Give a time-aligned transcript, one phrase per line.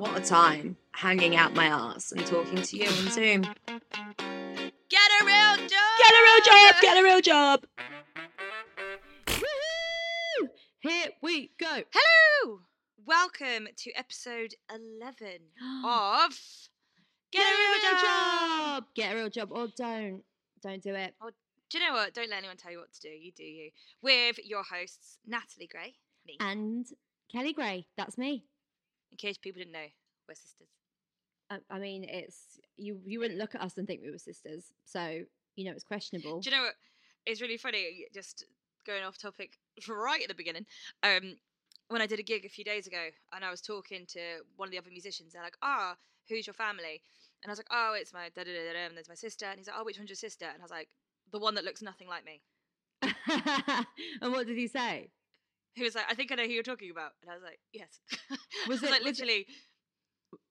[0.00, 3.42] What a time hanging out my ass and talking to you on Zoom.
[3.42, 5.98] Get a real job.
[5.98, 6.74] Get a real job!
[6.80, 7.66] Get a real job!
[9.26, 10.48] Woohoo!
[10.78, 11.82] Here we go.
[11.92, 12.60] Hello.
[13.04, 15.26] Welcome to episode 11
[15.84, 16.30] of
[17.30, 18.84] Get, a real job.
[18.94, 20.22] Get a real job or don't.
[20.62, 21.12] Don't do it.
[21.68, 22.14] Do you know what?
[22.14, 23.10] Don't let anyone tell you what to do.
[23.10, 23.68] You do you.
[24.00, 26.38] With your hosts, Natalie Gray, me.
[26.40, 26.86] And
[27.30, 28.44] Kelly Gray, that's me.
[29.10, 29.86] In case people didn't know,
[30.28, 30.68] we're sisters.
[31.50, 33.00] I, I mean, it's you.
[33.04, 35.22] You wouldn't look at us and think we were sisters, so
[35.56, 36.40] you know it's questionable.
[36.40, 36.74] Do you know what?
[37.26, 38.06] It's really funny.
[38.14, 38.44] Just
[38.86, 40.66] going off topic right at the beginning.
[41.02, 41.36] Um,
[41.88, 44.20] when I did a gig a few days ago, and I was talking to
[44.56, 45.96] one of the other musicians, they're like, "Ah,
[46.28, 47.02] who's your family?"
[47.42, 49.46] And I was like, "Oh, it's my da da da da," and there's my sister.
[49.46, 50.88] And he's like, "Oh, which one's your sister?" And I was like,
[51.32, 52.42] "The one that looks nothing like me."
[54.22, 55.10] and what did he say?
[55.74, 57.60] He was like, "I think I know who you're talking about," and I was like,
[57.72, 58.00] "Yes."
[58.68, 59.46] Was I it- like was it- literally?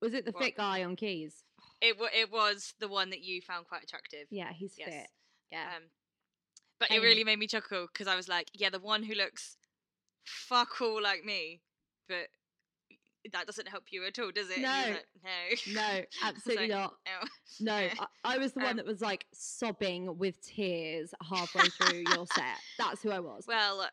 [0.01, 0.43] Was it the What?
[0.43, 1.43] fit guy on keys?
[1.81, 4.27] It wa- it was the one that you found quite attractive.
[4.29, 4.89] Yeah, he's Yes.
[4.89, 5.07] fit.
[5.51, 5.75] Yeah.
[5.77, 5.83] Um,
[6.77, 9.55] but it really made me chuckle because I was like, yeah, the one who looks
[10.25, 11.61] fuck all like me,
[12.09, 12.27] but
[13.31, 14.57] that doesn't help you at all, does it?
[14.57, 14.91] And was No.
[14.91, 15.05] like,
[15.73, 15.81] no.
[15.81, 16.93] no, absolutely like, not.
[17.61, 17.89] No, eh.
[18.25, 22.25] I, I was the one Um, that was like sobbing with tears halfway through your
[22.35, 22.57] set.
[22.77, 23.45] That's who I was.
[23.47, 23.87] Well,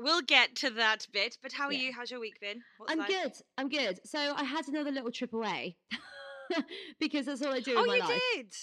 [0.00, 1.38] we'll get to that bit.
[1.42, 1.80] But how are Yeah.
[1.88, 1.92] you?
[1.92, 2.62] How's your week been?
[2.78, 3.08] What's I'm life?
[3.08, 3.32] good.
[3.58, 4.00] I'm good.
[4.04, 5.76] So I had another little trip away
[6.98, 8.20] because that's all I do Oh, in my you life.
[8.34, 8.54] did.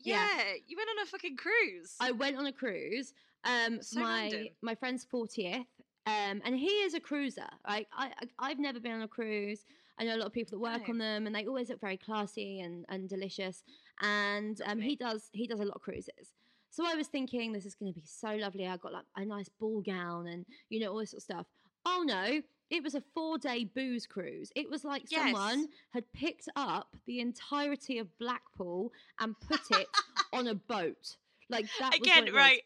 [0.00, 0.26] Yeah.
[0.36, 0.44] Yeah.
[0.66, 1.94] you went on a fucking cruise.
[2.00, 3.12] I went on a cruise.
[3.44, 4.48] Um, So my random.
[4.62, 5.66] my friend's fortieth,
[6.06, 7.48] um, and he is a cruiser.
[7.66, 8.06] Like I,
[8.38, 9.64] I, I've never been on a cruise.
[10.00, 10.92] I know a lot of people that work No.
[10.94, 13.62] on them, and they always look very classy and, and delicious.
[14.00, 16.32] And um, he does he does a lot of cruises.
[16.70, 18.66] So I was thinking this is going to be so lovely.
[18.66, 21.46] I got like a nice ball gown and you know all this sort of stuff.
[21.86, 24.50] Oh no, it was a four day booze cruise.
[24.54, 25.22] It was like Yes.
[25.32, 29.88] someone had picked up the entirety of Blackpool and put it
[30.32, 31.16] on a boat.
[31.50, 32.62] Like that was Again, right.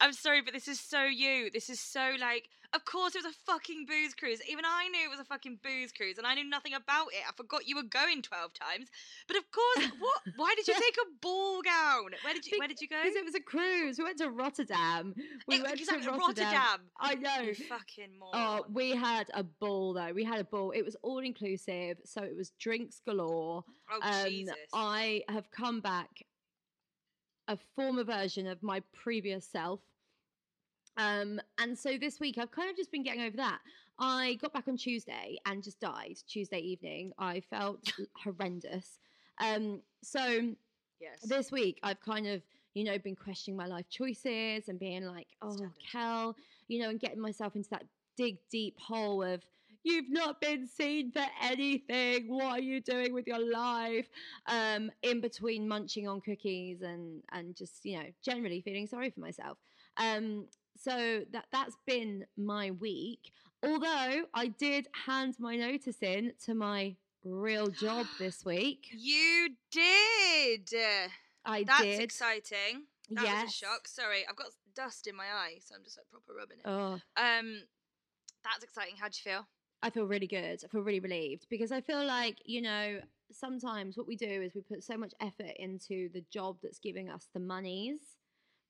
[0.00, 1.50] I'm sorry, but this is so you.
[1.50, 2.48] This is so like.
[2.74, 4.40] Of course, it was a fucking booze cruise.
[4.46, 7.22] Even I knew it was a fucking booze cruise, and I knew nothing about it.
[7.26, 8.88] I forgot you were going twelve times.
[9.26, 10.20] But of course, what?
[10.36, 12.10] Why did you take a ball gown?
[12.22, 12.58] Where did you?
[12.58, 12.96] Where did you go?
[13.02, 13.96] Because it was a cruise.
[13.98, 15.14] We went to Rotterdam.
[15.46, 16.80] We Eh, went to Rotterdam.
[17.00, 17.40] I know.
[17.40, 18.34] You fucking moron.
[18.34, 20.12] Oh, we had a ball though.
[20.12, 20.72] We had a ball.
[20.72, 23.64] It was all inclusive, so it was drinks galore.
[23.90, 24.54] oh Um, Jesus.
[24.74, 26.10] I have come back
[27.48, 29.80] a former version of my previous self.
[30.98, 33.60] Um, and so this week I've kind of just been getting over that.
[33.98, 37.12] I got back on Tuesday and just died Tuesday evening.
[37.18, 37.92] I felt
[38.24, 38.98] horrendous.
[39.40, 40.20] Um, so
[41.00, 41.20] yes.
[41.22, 42.42] this week I've kind of,
[42.74, 45.72] you know, been questioning my life choices and being like, oh, Standard.
[45.90, 46.36] Kel,
[46.66, 47.84] you know, and getting myself into that
[48.16, 49.42] dig deep hole of,
[49.84, 52.28] you've not been seen for anything.
[52.28, 54.08] What are you doing with your life?
[54.46, 59.20] Um, in between munching on cookies and and just, you know, generally feeling sorry for
[59.20, 59.58] myself.
[59.96, 60.46] Um,
[60.78, 63.32] so that that's been my week.
[63.62, 66.94] Although I did hand my notice in to my
[67.24, 68.88] real job this week.
[68.92, 70.68] you did.
[71.44, 71.92] I That's did.
[71.92, 72.84] That's exciting.
[73.10, 73.88] That was a shock.
[73.88, 76.66] Sorry, I've got dust in my eye, so I'm just like proper rubbing it.
[76.66, 77.62] Oh, Um,
[78.44, 78.94] that's exciting.
[79.00, 79.48] How'd you feel?
[79.82, 80.60] I feel really good.
[80.64, 83.00] I feel really relieved because I feel like, you know,
[83.32, 87.08] sometimes what we do is we put so much effort into the job that's giving
[87.10, 88.00] us the monies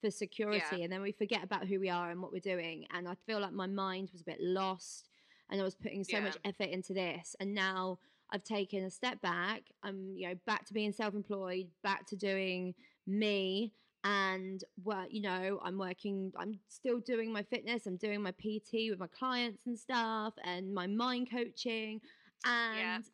[0.00, 2.86] for security and then we forget about who we are and what we're doing.
[2.94, 5.08] And I feel like my mind was a bit lost
[5.50, 7.34] and I was putting so much effort into this.
[7.40, 7.98] And now
[8.30, 9.62] I've taken a step back.
[9.82, 12.74] I'm, you know, back to being self employed, back to doing
[13.06, 13.72] me.
[14.04, 18.90] And well, you know, I'm working, I'm still doing my fitness, I'm doing my PT
[18.90, 22.00] with my clients and stuff, and my mind coaching,
[22.44, 23.04] and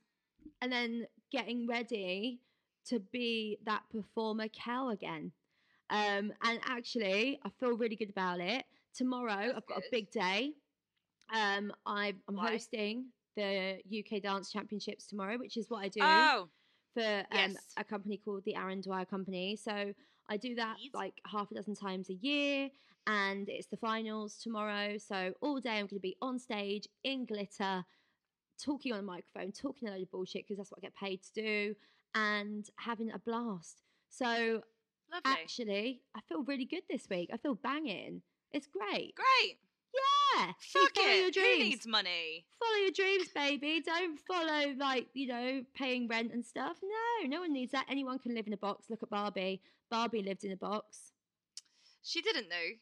[0.61, 2.41] and then getting ready
[2.87, 5.33] to be that performer Cal again.
[5.91, 8.65] Um, and actually, I feel really good about it.
[8.95, 10.53] Tomorrow, That's I've got a big day.
[11.35, 13.07] Um, I, I'm hosting
[13.37, 16.49] the UK Dance Championships tomorrow, which is what I do Oh,
[16.95, 17.57] for um, Yes.
[17.77, 19.57] a company called the Aaron Dwyer Company.
[19.57, 19.93] So
[20.29, 22.71] I do that like half a dozen times a year,
[23.07, 24.97] and it's the finals tomorrow.
[24.99, 27.85] So all day I'm going to be on stage in glitter,
[28.63, 31.21] talking on a microphone, talking a load of bullshit because that's what I get paid
[31.25, 31.75] to do,
[32.15, 33.83] and having a blast.
[34.09, 34.63] So
[35.13, 35.41] lovely.
[35.43, 37.31] actually, I feel really good this week.
[37.33, 38.23] I feel banging.
[38.53, 39.15] It's great.
[39.17, 39.59] Great.
[40.37, 40.53] Yeah.
[40.73, 41.17] Fuck follow it.
[41.19, 42.47] your Who dreams needs money?
[42.59, 43.83] follow your dreams, baby.
[43.85, 46.79] Don't follow like you know paying rent and stuff.
[46.83, 47.87] No, no one needs that.
[47.89, 48.87] Anyone can live in a box.
[48.91, 49.61] Look at Barbie.
[49.91, 51.13] Barbie lived in a box.
[52.03, 52.75] She didn't though.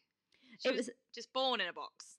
[0.59, 2.17] She It was, was just born in a box.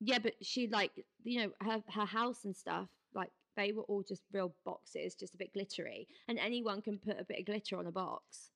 [0.00, 0.92] yeah, but she like
[1.24, 5.34] you know her her house and stuff like they were all just real boxes, just
[5.34, 8.50] a bit glittery, and anyone can put a bit of glitter on a box.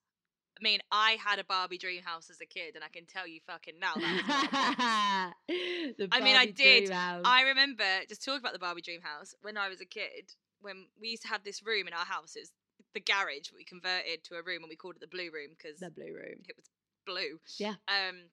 [0.60, 3.26] I mean, I had a Barbie dream house as a kid, and I can tell
[3.26, 6.90] you fucking now that was not The I mean, I did.
[6.90, 10.34] I remember just talking about the Barbie dream house when I was a kid.
[10.60, 12.52] When we used to have this room in our house, it was
[12.92, 13.48] the garage.
[13.50, 15.90] but We converted to a room, and we called it the blue room because the
[15.90, 16.44] blue room.
[16.46, 16.66] it was
[17.06, 17.40] blue.
[17.56, 17.76] Yeah.
[17.88, 18.28] Um,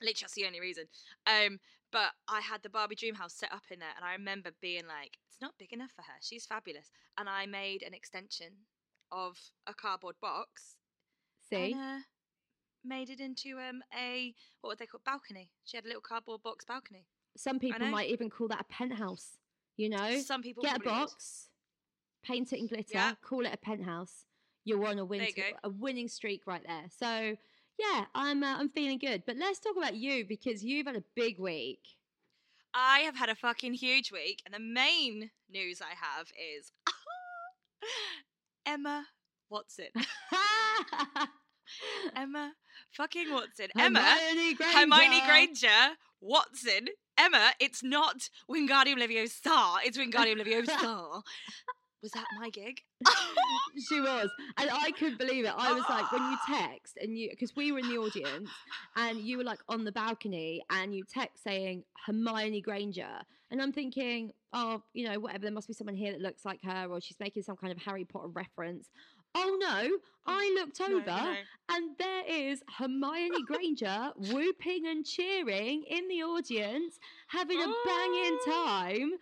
[0.00, 0.86] literally that's the only reason.
[1.26, 1.60] Um,
[1.92, 4.88] but I had the Barbie dream house set up in there, and I remember being
[4.88, 6.18] like, "It's not big enough for her.
[6.20, 8.66] She's fabulous." And I made an extension
[9.12, 10.77] of a cardboard box
[11.50, 11.98] See, and uh,
[12.84, 15.50] made it into um a what would they call balcony.
[15.64, 17.06] She had a little cardboard box balcony.
[17.36, 19.38] some people might even call that a penthouse.
[19.76, 21.08] You know, Some people get a probably would.
[21.10, 21.48] box,
[22.24, 23.14] paint it in glitter, Yeah.
[23.22, 24.24] call it a penthouse.
[24.64, 26.86] You're on a win you to- a winning streak right there.
[26.98, 27.36] So
[27.78, 29.22] yeah, I'm uh, I'm feeling good.
[29.26, 31.80] But let's talk about you because you've had a big week.
[32.74, 36.70] I have had a fucking huge week, and the main news I have is
[38.66, 39.06] Emma
[39.50, 39.86] Watson.
[42.16, 42.52] Emma
[42.92, 43.68] fucking Watson.
[43.78, 44.78] Emma Hermione Granger.
[44.78, 46.88] Hermione Granger Watson.
[47.16, 49.76] Emma, it's not Wingardium Leviosa.
[49.84, 51.22] It's Wingardium Leviosa.
[52.02, 52.80] Was that my gig?
[53.88, 55.52] she was, and I couldn't believe it.
[55.56, 58.48] I was like, when you text and you, because we were in the audience,
[58.94, 63.72] and you were like on the balcony, and you text saying Hermione Granger, and I'm
[63.72, 65.42] thinking, oh, you know, whatever.
[65.42, 67.78] There must be someone here that looks like her, or she's making some kind of
[67.82, 68.88] Harry Potter reference.
[69.34, 69.98] Oh no!
[70.26, 71.34] I looked over, no.
[71.70, 76.98] and there is Hermione Granger whooping and cheering in the audience,
[77.28, 78.74] having a banging Oh.
[78.94, 79.12] time.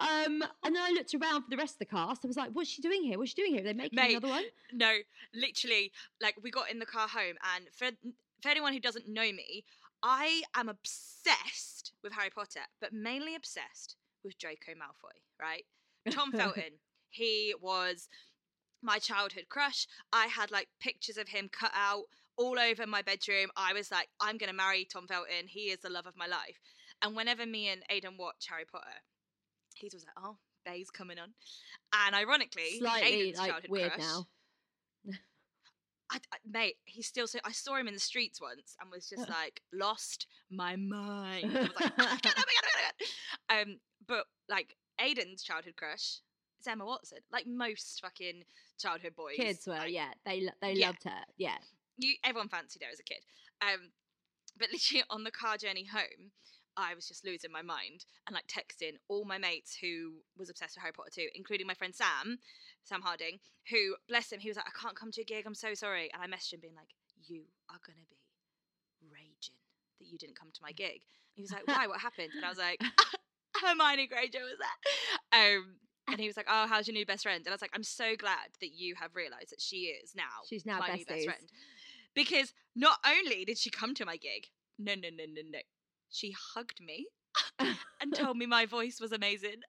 [0.00, 2.24] Um, and then I looked around for the rest of the cast.
[2.24, 3.18] I was like, "What's she doing here?
[3.18, 3.60] What's she doing here?
[3.60, 4.92] Are they making Mate, another one?" No,
[5.34, 7.90] literally, like we got in the car home, and for
[8.42, 9.64] for anyone who doesn't know me,
[10.02, 15.16] I am obsessed with Harry Potter, but mainly obsessed with Draco Malfoy.
[15.40, 15.64] Right,
[16.10, 16.78] Tom Felton.
[17.10, 18.08] He was
[18.84, 19.86] my childhood crush.
[20.12, 22.04] I had like pictures of him cut out
[22.36, 23.48] all over my bedroom.
[23.56, 25.48] I was like, I'm gonna marry Tom Felton.
[25.48, 26.58] He is the love of my life.
[27.02, 28.86] And whenever me and Aidan watch Harry Potter,
[29.74, 31.34] he's always like, "Oh, Bay's coming on."
[31.92, 34.26] And ironically, Slightly Aidan's like childhood weird crush, now.
[36.10, 37.40] I, I, mate, he's still so.
[37.44, 41.56] I saw him in the streets once and was just like lost my mind.
[41.56, 42.90] I was like, oh god, oh god, oh
[43.50, 43.60] god.
[43.60, 46.20] Um, but like Aidan's childhood crush
[46.66, 47.18] is Emma Watson.
[47.32, 48.44] Like most fucking
[48.78, 50.88] childhood boys, Kids were, like, yeah, they they Yeah.
[50.88, 51.58] loved her, yeah.
[51.98, 53.22] You everyone fancied her as a kid.
[53.60, 53.92] Um,
[54.58, 56.32] but literally on the car journey home,
[56.76, 60.76] I was just losing my mind and like texting all my mates who was obsessed
[60.76, 62.38] with Harry Potter too, including my friend Sam,
[62.82, 63.38] Sam Harding,
[63.70, 66.10] who bless him, he was like, I can't come to your gig, I'm so sorry.
[66.12, 66.88] And I messaged him being like,
[67.26, 68.18] You are gonna be
[69.12, 69.54] raging
[70.00, 71.00] that you didn't come to my gig.
[71.02, 71.86] And he was like, Why?
[71.86, 72.30] What happened?
[72.34, 72.80] And I was like,
[73.62, 75.54] Hermione Granger was there.
[75.56, 75.76] Um
[76.08, 77.82] and he was like, "Oh, how's your new best friend?" And I was like, "I'm
[77.82, 81.24] so glad that you have realised that she is now She's now my new best
[81.24, 81.50] friend."
[82.14, 84.46] Because not only did she come to my gig,
[84.78, 85.58] no, no, no, no, no,
[86.10, 87.08] she hugged me
[87.58, 89.62] and told me my voice was amazing.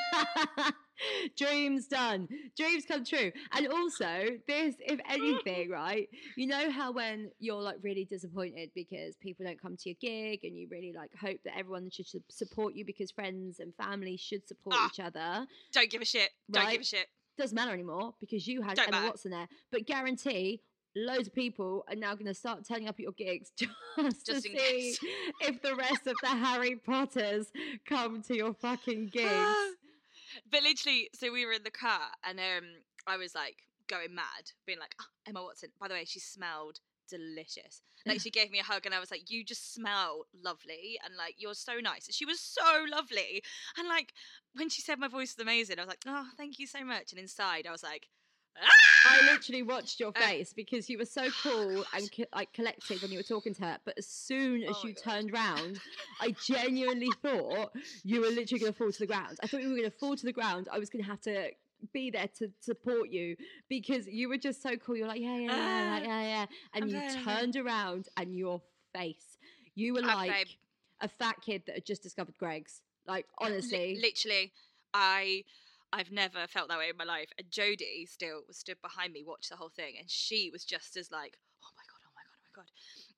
[1.36, 2.26] Dreams done.
[2.56, 3.30] Dreams come true.
[3.52, 6.08] And also, this, if anything, right?
[6.36, 10.40] You know how when you're like really disappointed because people don't come to your gig
[10.44, 14.46] and you really like hope that everyone should support you because friends and family should
[14.48, 14.88] support Ah.
[14.92, 15.46] each other.
[15.72, 16.30] Don't give a shit.
[16.50, 17.06] Don't give a shit.
[17.38, 19.08] Doesn't matter anymore because you had Don't Emma matter.
[19.08, 19.48] Watson there.
[19.70, 20.62] But guarantee
[20.96, 23.70] loads of people are now going to start turning up at your gigs just,
[24.24, 24.98] Just to see case.
[25.42, 27.48] if the rest of the Harry Potters
[27.86, 29.28] come to your fucking gigs.
[30.50, 32.64] But literally, so we were in the car and um,
[33.06, 33.56] I was like
[33.88, 35.70] going mad, being like, "Ah, Emma Watson.
[35.80, 37.82] By the way, she smelled delicious.
[38.04, 41.16] Like she gave me a hug and I was like, you just smell lovely and
[41.16, 42.08] like you're so nice.
[42.10, 43.42] She was so lovely.
[43.78, 44.12] And like
[44.54, 47.12] when she said my voice is amazing, I was like, oh, thank you so much.
[47.12, 48.08] And inside I was like,
[49.08, 52.52] I "Ah!" literally watched your Uh, face because you were so cool and co- like
[52.52, 53.78] collected when you were talking to her.
[53.84, 55.02] But as soon as Oh you God.
[55.02, 55.80] turned round,
[56.20, 57.72] I genuinely thought
[58.04, 59.38] you were literally going to fall to the ground.
[59.42, 60.68] I thought you were going to fall to the ground.
[60.72, 61.50] I was going to have to
[61.92, 63.36] be there to support you
[63.68, 64.96] because you were just so cool.
[64.96, 66.46] You're like, yeah, yeah, yeah, Ah, yeah, yeah, yeah.
[66.74, 68.62] And I'm you turned around and your
[68.94, 69.36] face,
[69.74, 70.46] you were Ah, like babe.
[71.02, 72.80] a fat kid that had just discovered Greggs.
[73.06, 73.98] Like, Li- honestly.
[74.02, 74.52] literally,
[74.94, 75.44] I
[75.92, 77.30] I've never felt that way in my life.
[77.38, 80.96] And Jodie Steele was stood behind me, watched the whole thing, and she was just
[80.96, 82.70] as like, oh my god, oh my god, oh my god.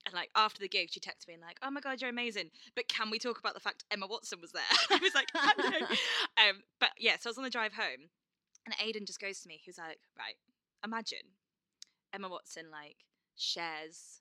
[0.07, 2.51] And like after the gig, she texted me and like, oh my god, you're amazing.
[2.75, 4.63] But can we talk about the fact Emma Watson was there?
[4.91, 5.87] I was like, I know.
[6.49, 8.11] um, but yeah, so I was on the drive home,
[8.67, 9.61] and Aidan just goes to me.
[9.63, 10.37] He was like, right,
[10.85, 11.35] imagine
[12.13, 12.97] Emma Watson like
[13.37, 14.21] shares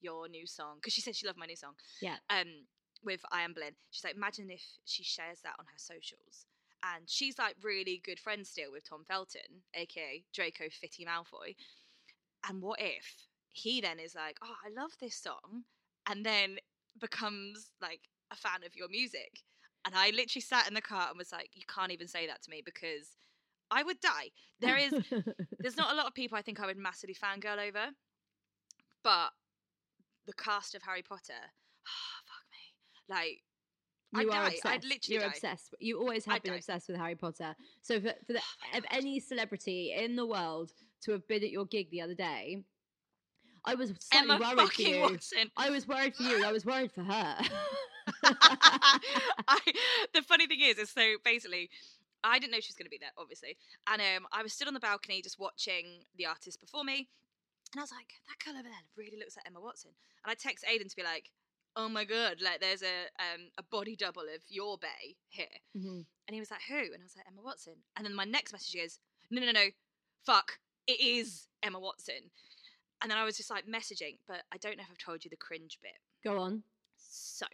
[0.00, 2.16] your new song because she said she loved my new song Yeah.
[2.30, 2.66] um
[3.04, 3.72] with I am Boleyn.
[3.90, 6.46] She's like, imagine if she shares that on her socials
[6.82, 11.54] and she's like really good friends still with Tom Felton, aka Draco Fitty Malfoy.
[12.48, 15.64] And what if he then is like, "Oh, I love this song,"
[16.06, 16.58] and then
[17.00, 19.42] becomes like a fan of your music?
[19.84, 22.42] And I literally sat in the car and was like, "You can't even say that
[22.42, 23.16] to me because
[23.70, 24.30] I would die."
[24.60, 24.92] There is,
[25.58, 27.90] there's not a lot of people I think I would massively fangirl over,
[29.02, 29.30] but
[30.26, 31.32] the cast of Harry Potter,
[31.88, 33.42] oh, fuck me, like
[34.12, 34.46] You I'd are die.
[34.48, 34.66] obsessed.
[34.66, 35.28] I'd literally You're die.
[35.28, 35.74] obsessed.
[35.80, 36.58] You always have I'd been die.
[36.58, 37.54] obsessed with Harry Potter.
[37.82, 38.40] So for, for the,
[38.74, 40.72] Oh any celebrity in the world
[41.02, 42.62] to have been at your gig the other day,
[43.64, 45.00] I was slightly Emma worried for you.
[45.02, 45.50] Watson.
[45.56, 46.42] I was worried for you.
[46.44, 47.36] I was worried for her.
[48.22, 49.58] I,
[50.14, 51.68] the funny thing is, is so basically,
[52.24, 54.68] I didn't know she was going to be there, obviously, and um, I was stood
[54.68, 57.08] on the balcony just watching the artist before me,
[57.72, 59.90] and I was like, that girl over there really looks like Emma Watson,
[60.24, 61.30] and I text Aiden to be like,
[61.76, 65.46] oh my god, like there's a um, a body double of your Bay here,
[65.76, 66.04] Mhm.
[66.26, 66.76] and he was like, who?
[66.76, 68.98] And I was like, Emma Watson, and then my next message is,
[69.30, 69.66] no, no, no, no,
[70.24, 72.30] fuck, it is Emma Watson.
[73.00, 75.30] And then I was just like messaging, but I don't know if I've told you
[75.30, 75.98] the cringe bit.
[76.24, 76.64] Go on.
[76.96, 77.46] So,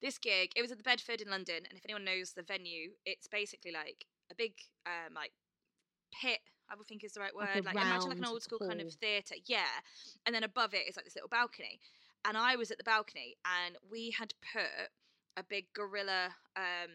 [0.00, 2.92] this gig, it was at the Bedford in London, and if anyone knows the venue,
[3.04, 4.52] it's basically like a big,
[4.86, 5.32] um, like
[6.12, 6.40] pit.
[6.68, 7.64] I would think is the right word.
[7.64, 9.80] Like Like, imagine like an old school kind of theatre, yeah.
[10.26, 11.78] And then above it is like this little balcony,
[12.26, 14.90] and I was at the balcony, and we had put
[15.36, 16.90] a big gorilla um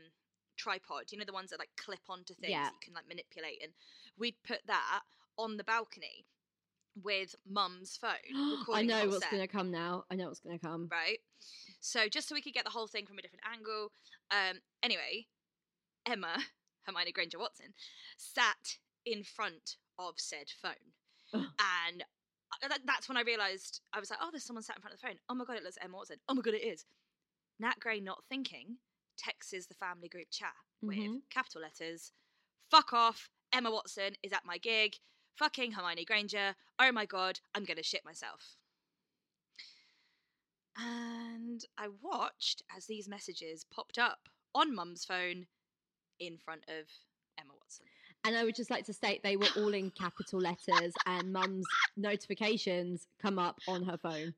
[0.58, 1.06] tripod.
[1.12, 2.64] You know the ones that like clip onto things Yeah.
[2.64, 3.72] that you can like manipulate, and
[4.18, 5.02] we'd put that
[5.38, 6.26] on the balcony
[7.02, 8.12] with mum's phone.
[8.74, 10.04] I know what's going to come now.
[10.12, 10.90] I know what's going to come.
[10.92, 11.20] right?
[11.80, 13.92] So just so we could get the whole thing from a different angle.
[14.30, 15.28] Um, anyway,
[16.06, 16.38] Emma
[16.84, 17.74] Hermione Granger Watson
[18.18, 20.74] sat in front of said phone,
[21.34, 22.04] and
[22.62, 25.02] that- that's when I realised I was like, oh, there's someone sat in front of
[25.02, 25.20] the phone.
[25.30, 26.18] Oh my god, it looks like Emma Watson.
[26.28, 26.86] Oh my god, it is.
[27.60, 28.78] Nat Gray, not thinking,
[29.18, 31.30] texts the family group chat with Mhm.
[31.30, 32.12] capital letters.
[32.70, 33.30] Fuck off.
[33.54, 35.00] Emma Watson is at my gig.
[35.36, 36.56] Fucking Hermione Granger.
[36.80, 38.58] Oh my god, I'm gonna shit myself.
[40.78, 45.48] And I watched as these messages popped up on mum's phone
[46.20, 46.88] in front of.
[48.24, 51.66] And I would just like to state they were all in capital letters, and Mum's
[51.98, 54.36] notifications come up on her phone.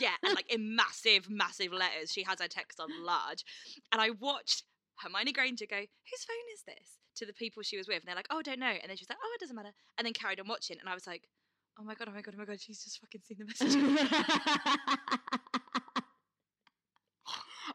[0.00, 2.12] Yeah, and like in massive, massive letters.
[2.12, 3.44] She has her text on large.
[3.92, 4.64] And I watched
[4.96, 6.98] Hermione Granger go, Whose phone is this?
[7.16, 7.98] to the people she was with.
[7.98, 8.66] And they're like, Oh, I don't know.
[8.66, 9.72] And then she was like, Oh, it doesn't matter.
[9.98, 10.78] And then carried on watching.
[10.80, 11.28] And I was like,
[11.78, 12.60] Oh my God, oh my God, oh my God.
[12.60, 13.74] She's just fucking seen the message.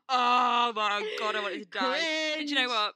[0.10, 2.36] oh my God, I wanted to die.
[2.36, 2.94] But do you know what?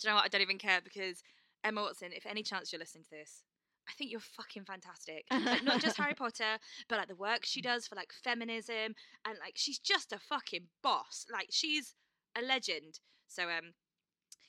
[0.00, 0.24] Do you know what?
[0.24, 1.22] I don't even care because
[1.64, 3.42] Emma Watson, if any chance you're listening to this,
[3.88, 5.24] I think you're fucking fantastic.
[5.30, 8.94] Like, not just Harry Potter, but like the work she does for like feminism
[9.26, 11.26] and like she's just a fucking boss.
[11.32, 11.94] Like she's
[12.36, 13.00] a legend.
[13.28, 13.74] So um,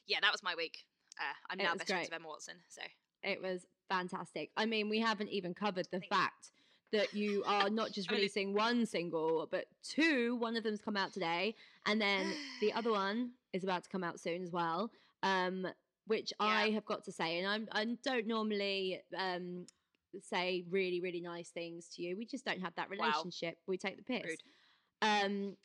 [0.08, 0.86] yeah, that was my week.
[1.20, 2.56] Uh, I'm It now best friends with Emma Watson.
[2.70, 2.82] So
[3.24, 4.52] It was fantastic.
[4.58, 6.18] I mean, we haven't even covered the Thank you.
[6.18, 6.52] fact
[6.92, 10.36] that you are not just mean- releasing one single, but two.
[10.36, 11.56] One of them's come out today,
[11.88, 14.92] and then the other one is about to come out soon as well.
[15.24, 15.68] Um,
[16.08, 19.66] which I have got to say, and I'm I don't normally um
[20.22, 22.16] say really really nice things to you.
[22.18, 22.98] We just don't have that Wow.
[23.08, 23.58] relationship.
[23.68, 24.24] We take the piss.
[24.26, 24.44] Rude.
[25.02, 25.58] Um,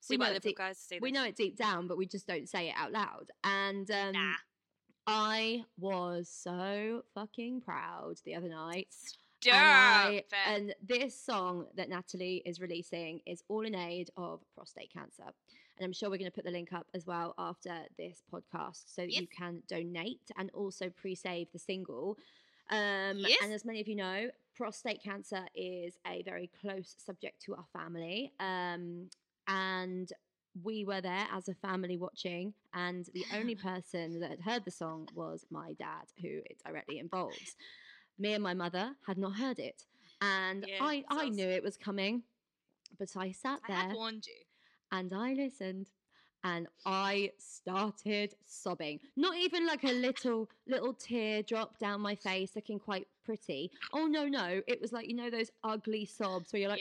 [0.00, 0.78] see We know I it's guys.
[0.78, 3.30] Say we know it deep down, but we just don't say it out loud.
[3.44, 4.34] And um, Nah.
[5.06, 8.94] I was so fucking proud the other night.
[9.46, 14.92] And, I- and this song that Natalie is releasing is all in aid of prostate
[14.92, 15.32] cancer.
[15.78, 18.82] And I'm sure we're going to put the link up as well after this podcast
[18.86, 22.18] so that you can donate and also pre save the single.
[22.70, 23.38] Um, Yes.
[23.42, 27.64] And as many of you know, prostate cancer is a very close subject to our
[27.72, 28.32] family.
[28.40, 29.08] Um,
[29.46, 30.12] and
[30.64, 34.70] we were there as a family watching, and the only person that had heard the
[34.72, 37.54] song was my dad, who it directly involves.
[38.18, 39.84] Me and my mother had not heard it,
[40.20, 41.36] and Yeah, I, I sus.
[41.36, 42.24] knew it was coming,
[42.98, 43.76] but I sat there.
[43.76, 44.34] I had warned you.
[44.92, 45.86] And I listened
[46.44, 49.00] and I started sobbing.
[49.16, 53.70] Not even like a little little tear drop down my face looking quite pretty.
[53.92, 54.60] Oh no, no.
[54.66, 56.80] It was like, you know, those ugly sobs where you're like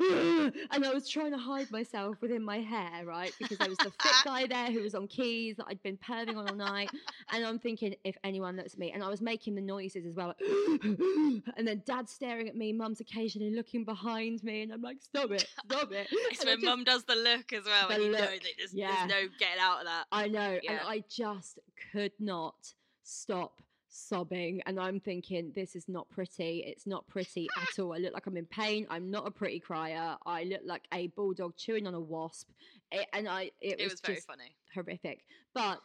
[0.70, 3.32] and I was trying to hide myself within my hair, right?
[3.38, 6.36] Because there was the fit guy there who was on keys that I'd been perving
[6.36, 6.90] on all night.
[7.32, 10.14] And I'm thinking, if anyone looks at me, and I was making the noises as
[10.14, 10.28] well.
[10.28, 10.40] like,
[10.82, 15.30] and then dad's staring at me, mum's occasionally looking behind me, and I'm like, stop
[15.30, 16.08] it, stop it.
[16.10, 18.74] It's And when just- mum does the look as well, and you know that there's,
[18.74, 19.06] yeah.
[19.06, 20.04] there's no getting out of that.
[20.12, 20.58] I know.
[20.68, 21.58] And I just
[21.92, 23.60] could not stop
[23.98, 24.62] sobbing.
[24.66, 26.64] And I'm thinking, this is not pretty.
[26.66, 27.92] It's not pretty at all.
[27.94, 28.86] I look like I'm in pain.
[28.90, 30.16] I'm not a pretty crier.
[30.24, 32.48] I look like a bulldog chewing on a wasp.
[32.92, 34.54] It, and I, it, It was, was very just funny.
[34.74, 35.24] horrific.
[35.54, 35.80] But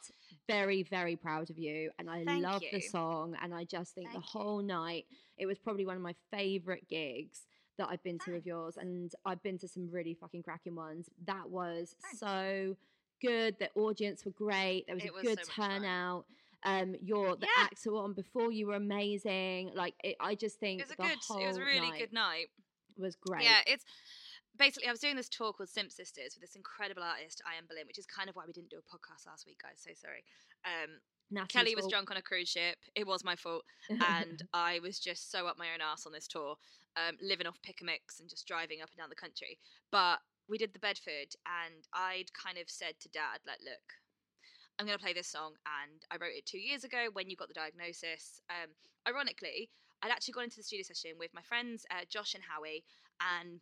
[0.47, 1.89] very, very proud of you.
[1.99, 3.35] And I Thank love the song.
[3.41, 4.39] And I just think Thank the you.
[4.39, 5.05] whole night,
[5.37, 7.41] it was probably one of my favorite gigs
[7.77, 8.77] that I've been to of yours.
[8.77, 11.09] And I've been to some really fucking cracking ones.
[11.25, 12.19] That was Thanks.
[12.19, 12.75] so
[13.21, 13.55] good.
[13.59, 14.85] The audience were great.
[14.85, 16.23] There was It a was good so much fun.
[16.65, 17.63] Um, your the Yeah.
[17.65, 19.71] acts were on before you were amazing.
[19.75, 21.41] Like it, I just think It was a good.
[21.41, 22.47] It was a really night good night.
[22.97, 23.43] was great.
[23.43, 23.83] Yeah, it's
[24.57, 27.65] basically I was doing this tour called Simp Sisters with this incredible artist, I Am
[27.67, 29.77] Boleyn, which is kind of why we didn't do a podcast last week, guys.
[29.77, 30.23] So sorry.
[30.65, 30.99] Um,
[31.31, 31.91] Natalie's Kelly was fault.
[31.91, 32.77] drunk on a cruise ship.
[32.95, 36.27] It was my fault, and I was just so up my own ass on this
[36.27, 36.55] tour,
[36.95, 39.57] um, living off pick a mix and just driving up and down the country.
[39.91, 43.81] But we did the Bedford, and I'd kind of said to Dad, like, look.
[44.79, 47.35] I'm going to play this song, and I wrote it two years ago when you
[47.35, 48.41] got the diagnosis.
[48.49, 48.71] Um,
[49.07, 49.69] ironically,
[50.01, 52.83] I'd actually gone into the studio session with my friends uh, Josh and Howie,
[53.21, 53.61] and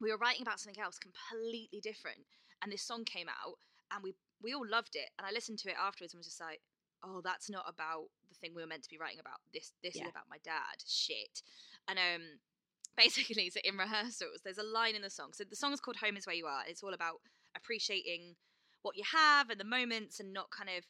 [0.00, 2.24] we were writing about something else completely different.
[2.62, 3.56] And this song came out,
[3.92, 5.10] and we we all loved it.
[5.18, 6.60] And I listened to it afterwards and was just like,
[7.04, 9.40] "Oh, that's not about the thing we were meant to be writing about.
[9.52, 10.04] This this Yeah.
[10.04, 10.80] is about my dad.
[10.86, 11.42] Shit."
[11.86, 12.22] And um,
[12.96, 15.32] basically, so in rehearsals, there's a line in the song.
[15.32, 17.20] So the song is called "Home Is Where You Are." It's all about
[17.54, 18.36] appreciating
[18.82, 20.84] what you have and the moments, and not kind of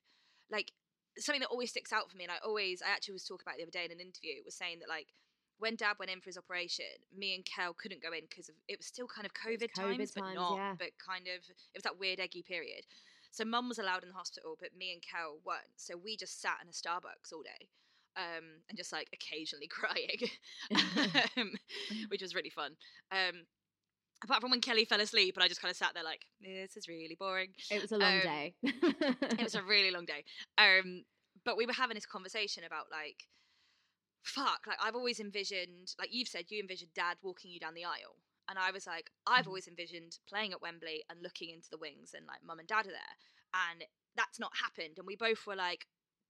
[0.51, 0.73] like
[1.19, 2.25] something that always sticks out for me.
[2.25, 4.55] And I always, I actually was talking about the other day in an interview, was
[4.55, 5.09] saying that like
[5.61, 8.55] when Dad went in for his operation, me and Kel couldn't go in because of
[8.69, 10.75] it was still kind of COVID, COVID times, but not, yeah.
[10.79, 12.85] but kind of it was that weird eggy period.
[13.31, 15.77] So Mum was allowed in the hospital, but me and Kel weren't.
[15.77, 17.69] So we just sat in a Starbucks all day,
[18.17, 20.31] um, and just like occasionally crying,
[21.37, 21.53] um,
[22.09, 22.73] which was really fun.
[23.13, 23.47] Um,
[24.25, 26.77] apart from when Kelly fell asleep, and I just kind of sat there like, this
[26.77, 27.51] is really boring.
[27.71, 28.55] It was a long Um, day.
[28.63, 30.25] It was a really long day.
[30.59, 31.05] Um,
[31.45, 33.25] but we were having this conversation about like,
[34.23, 37.85] fuck, like I've always envisioned, like you've said, you envisioned Dad walking you down the
[37.85, 38.17] aisle,
[38.49, 39.49] and I was like, I've Mhm.
[39.49, 42.87] always envisioned playing at Wembley and looking into the wings, and like Mum and Dad
[42.87, 43.17] are there,
[43.71, 43.85] and
[44.17, 45.87] that's not happened, and we both were like,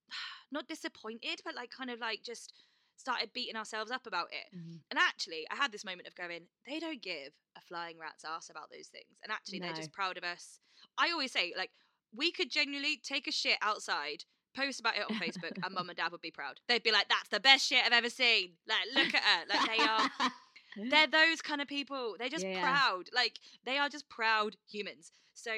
[0.51, 2.53] not disappointed, but like kind of like just
[2.97, 4.55] started beating ourselves up about it.
[4.55, 4.81] Mhm.
[4.89, 8.49] And actually, I had this moment of going, they don't give a flying rat's ass
[8.49, 9.17] about those things.
[9.23, 10.59] And actually, they're just proud of us.
[10.97, 11.71] I always say, like,
[12.13, 14.25] we could genuinely take a shit outside,
[14.55, 16.59] post about it on Facebook, and mum and dad would be proud.
[16.67, 18.57] They'd be like, that's the best shit I've ever seen.
[18.67, 19.45] Like, look at her.
[19.47, 20.09] Like, they are,
[20.89, 22.15] they're those kind of people.
[22.19, 22.61] They're just yeah.
[22.61, 23.09] proud.
[23.13, 25.11] Like, they are just proud humans.
[25.33, 25.51] So,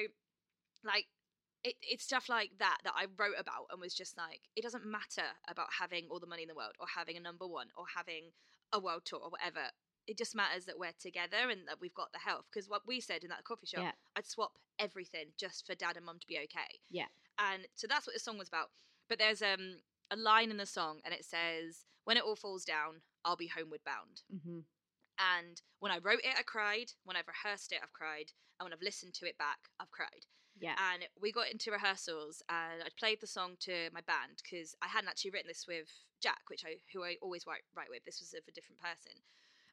[0.84, 1.06] like,
[1.64, 4.84] it, it's stuff like that that I wrote about and was just like, it doesn't
[4.86, 7.84] matter about having all the money in the world or having a number one or
[7.96, 8.32] having
[8.72, 9.70] a world tour or whatever.
[10.06, 12.44] It just matters that we're together and that we've got the health.
[12.52, 13.92] Because what we said in that coffee shop, Yeah.
[14.14, 16.80] I'd swap everything just for dad and mum to be okay.
[16.90, 17.08] Yeah.
[17.38, 18.68] And so that's what the song was about.
[19.08, 19.78] But there's um
[20.10, 23.48] a line in the song and it says, When it all falls down, I'll be
[23.48, 24.20] homeward bound.
[24.30, 24.64] Mhm.
[25.18, 26.92] And when I wrote it, I cried.
[27.04, 28.32] When I've rehearsed it, I've cried.
[28.60, 30.26] And when I've listened to it back, I've cried.
[30.64, 30.80] Yeah.
[30.94, 34.88] And we got into rehearsals, and I played the song to my band because I
[34.88, 38.04] hadn't actually written this with Jack, which I who I always write, write with.
[38.04, 39.12] This was of a different person,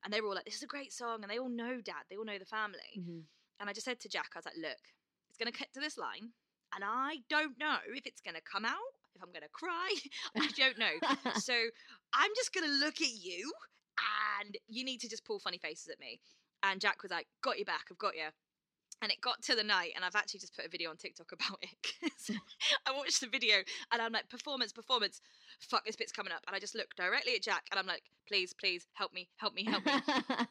[0.04, 2.04] and they were all like, "This is a great song," and they all know Dad.
[2.10, 3.00] They all know the family.
[3.00, 3.24] Mhm.
[3.60, 4.84] And I just said to Jack, I was like, "Look,
[5.30, 6.34] it's going to cut to this line,
[6.74, 9.96] and I don't know if it's going to come out, if I'm going to cry.
[10.36, 10.96] I don't know."
[11.40, 11.56] so
[12.14, 13.54] I'm just gonna look at you,
[14.44, 16.20] and you need to just pull funny faces at me.
[16.64, 17.86] And Jack was like, "Got you back.
[17.90, 18.28] I've got you."
[19.02, 21.32] And it got to the night, and I've actually just put a video on TikTok
[21.32, 21.70] about it.
[21.84, 22.38] 'cause
[22.86, 23.58] I watched the video,
[23.92, 25.22] and I'm like, "Performance, performance.
[25.60, 28.04] Fuck, this bit's coming up." And I just look directly at Jack, and I'm like,
[28.28, 29.94] "Please, please, help me, help me, help me."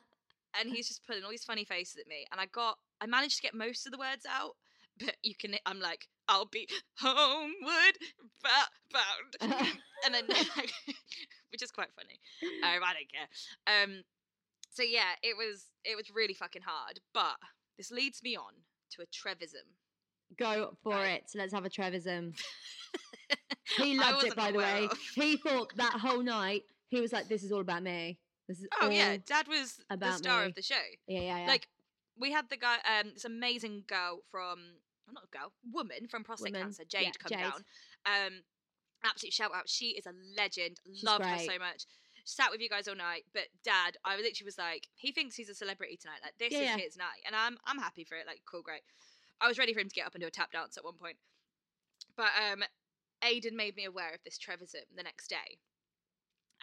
[0.59, 3.37] and he's just putting all these funny faces at me, and I got, I managed
[3.37, 4.57] to get most of the words out,
[4.99, 7.99] but you can, I'm like, "I'll be homeward
[8.43, 9.37] bound."
[10.05, 10.27] and then
[11.51, 12.19] which is quite funny.
[12.63, 13.83] Um, I don't care.
[13.85, 14.03] Um,
[14.71, 17.01] so yeah, it was it was really fucking hard.
[17.15, 17.37] But
[17.81, 18.53] this leads me on
[18.91, 19.65] to a Trevism.
[20.37, 21.23] Go for Right.
[21.23, 21.31] it.
[21.35, 22.39] Let's have a Trevism.
[23.77, 24.87] He loved it, by the way.
[24.91, 24.99] of.
[25.15, 28.19] He thought that whole night, he was like, this is all about me.
[28.49, 30.47] This is Oh yeah, Dad was the star me.
[30.49, 30.75] of the show.
[31.07, 31.47] Yeah, yeah, yeah.
[31.47, 31.69] Like
[32.19, 34.59] we had the guy, um, this amazing girl from,
[35.07, 37.39] well, not a girl, woman from prostate Woman, cancer, Jade, yeah, come Jade.
[37.39, 37.65] down.
[38.07, 38.33] Um,
[39.05, 39.69] absolute shout out.
[39.69, 40.79] She is a legend.
[40.93, 41.85] She's Love her so much.
[42.25, 45.49] Sat with you guys all night, but Dad, I literally was like, he thinks he's
[45.49, 46.21] a celebrity tonight.
[46.23, 46.85] Like this Yeah, is yeah.
[46.85, 48.27] his night, and I'm I'm happy for it.
[48.27, 48.83] Like cool, great.
[49.41, 50.95] I was ready for him to get up and do a tap dance at one
[51.01, 51.17] point,
[52.17, 52.63] but um,
[53.23, 55.59] Aiden made me aware of this Trevism the next day.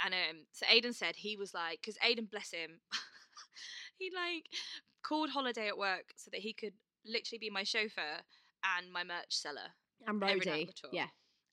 [0.04, 2.82] And um, so Aiden said he was like, because Aiden, bless him,
[3.98, 4.46] he like
[5.04, 6.74] called holiday at work so that he could
[7.06, 8.22] literally be my chauffeur
[8.78, 9.74] and my merch seller
[10.06, 10.90] and every night on the tour.
[10.94, 11.08] Yeah.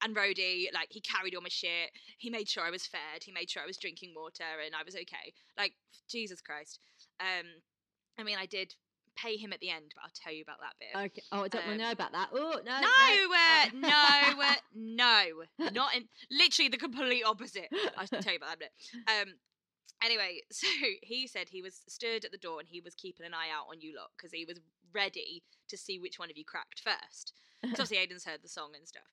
[0.04, 0.66] And roadie.
[0.72, 1.90] Like he carried all my shit.
[2.18, 3.22] He made sure I was fed.
[3.24, 5.32] He made sure I was drinking water and I was okay.
[5.58, 5.72] Like
[6.08, 6.78] Jesus Christ.
[7.20, 7.46] Um,
[8.18, 8.74] I mean, I did
[9.16, 11.06] pay him at the end, but I'll tell you about that bit.
[11.12, 11.22] Okay.
[11.32, 12.28] Oh, I don't want Um, to know about that.
[12.32, 12.80] Oh no.
[12.80, 16.04] No, uh, no, uh, no, not in.
[16.30, 17.68] Literally the complete opposite.
[17.96, 18.72] I'll tell you about that bit.
[19.08, 19.34] Um.
[20.04, 20.66] Anyway, so
[21.02, 23.66] he said he was stood at the door and he was keeping an eye out
[23.70, 24.58] on you lot because he was
[24.92, 27.32] ready to see which one of you cracked first.
[27.62, 29.08] Because obviously Aiden's heard the song and stuff.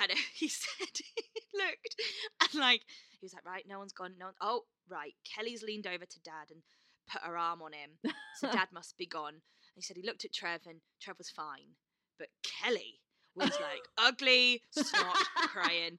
[0.00, 1.96] And he said he looked
[2.42, 4.14] and like he was like, right, no one's gone.
[4.18, 5.14] No, one, oh, right.
[5.24, 6.62] Kelly's leaned over to Dad and
[7.10, 7.90] put her arm on him,
[8.38, 9.34] so Dad must be gone.
[9.34, 11.74] And he said he looked at Trev and Trev was fine,
[12.18, 13.00] but Kelly
[13.34, 15.16] was like ugly, snot,
[15.48, 15.98] crying.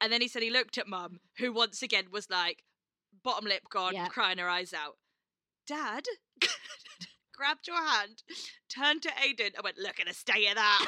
[0.00, 2.62] And then he said he looked at Mum, who once again was like
[3.24, 4.06] bottom lip gone, Yeah.
[4.08, 4.96] crying her eyes out.
[5.66, 6.04] Dad
[7.34, 8.22] grabbed your hand,
[8.68, 10.86] turned to Aiden, and went, "Look at the state of that."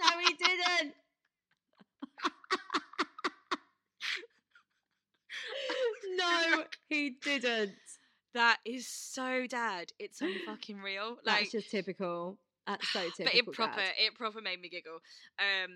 [0.00, 0.94] no, he didn't.
[6.16, 7.72] No, he didn't.
[8.34, 9.92] That is so dad.
[9.98, 11.16] It's so fucking real.
[11.24, 12.38] Like, That's just typical.
[12.66, 13.24] That's so typical.
[13.24, 13.92] but it proper, Dad.
[13.98, 14.98] it proper made me giggle.
[15.38, 15.72] Um,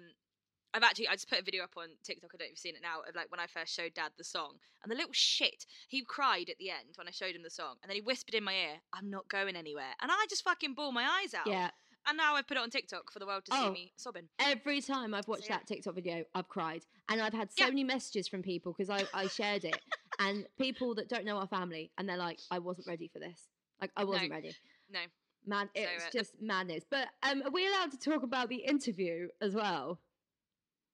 [0.73, 2.31] I've actually, I just put a video up on TikTok.
[2.33, 4.13] I don't know if you've seen it now of like when I first showed Dad
[4.17, 7.43] the song, and the little shit he cried at the end when I showed him
[7.43, 10.27] the song, and then he whispered in my ear, "I'm not going anywhere," and I
[10.29, 11.47] just fucking bawled my eyes out.
[11.47, 11.71] Yeah.
[12.07, 13.73] And now I've put it on TikTok for the world to see Oh.
[13.73, 14.29] me sobbing.
[14.39, 15.59] Every time I've watched yeah.
[15.59, 16.85] that TikTok video, I've cried.
[17.09, 17.69] And I've had so Yeah.
[17.71, 19.81] many messages from people because I, I shared it.
[20.19, 23.49] and people that don't know our family, and they're like, I wasn't ready for this.
[23.81, 24.55] Like, I wasn't ready.
[24.91, 25.01] No.
[25.47, 26.85] Man, So, it's uh, just madness.
[26.91, 30.01] But um, are we allowed to talk about the interview as well?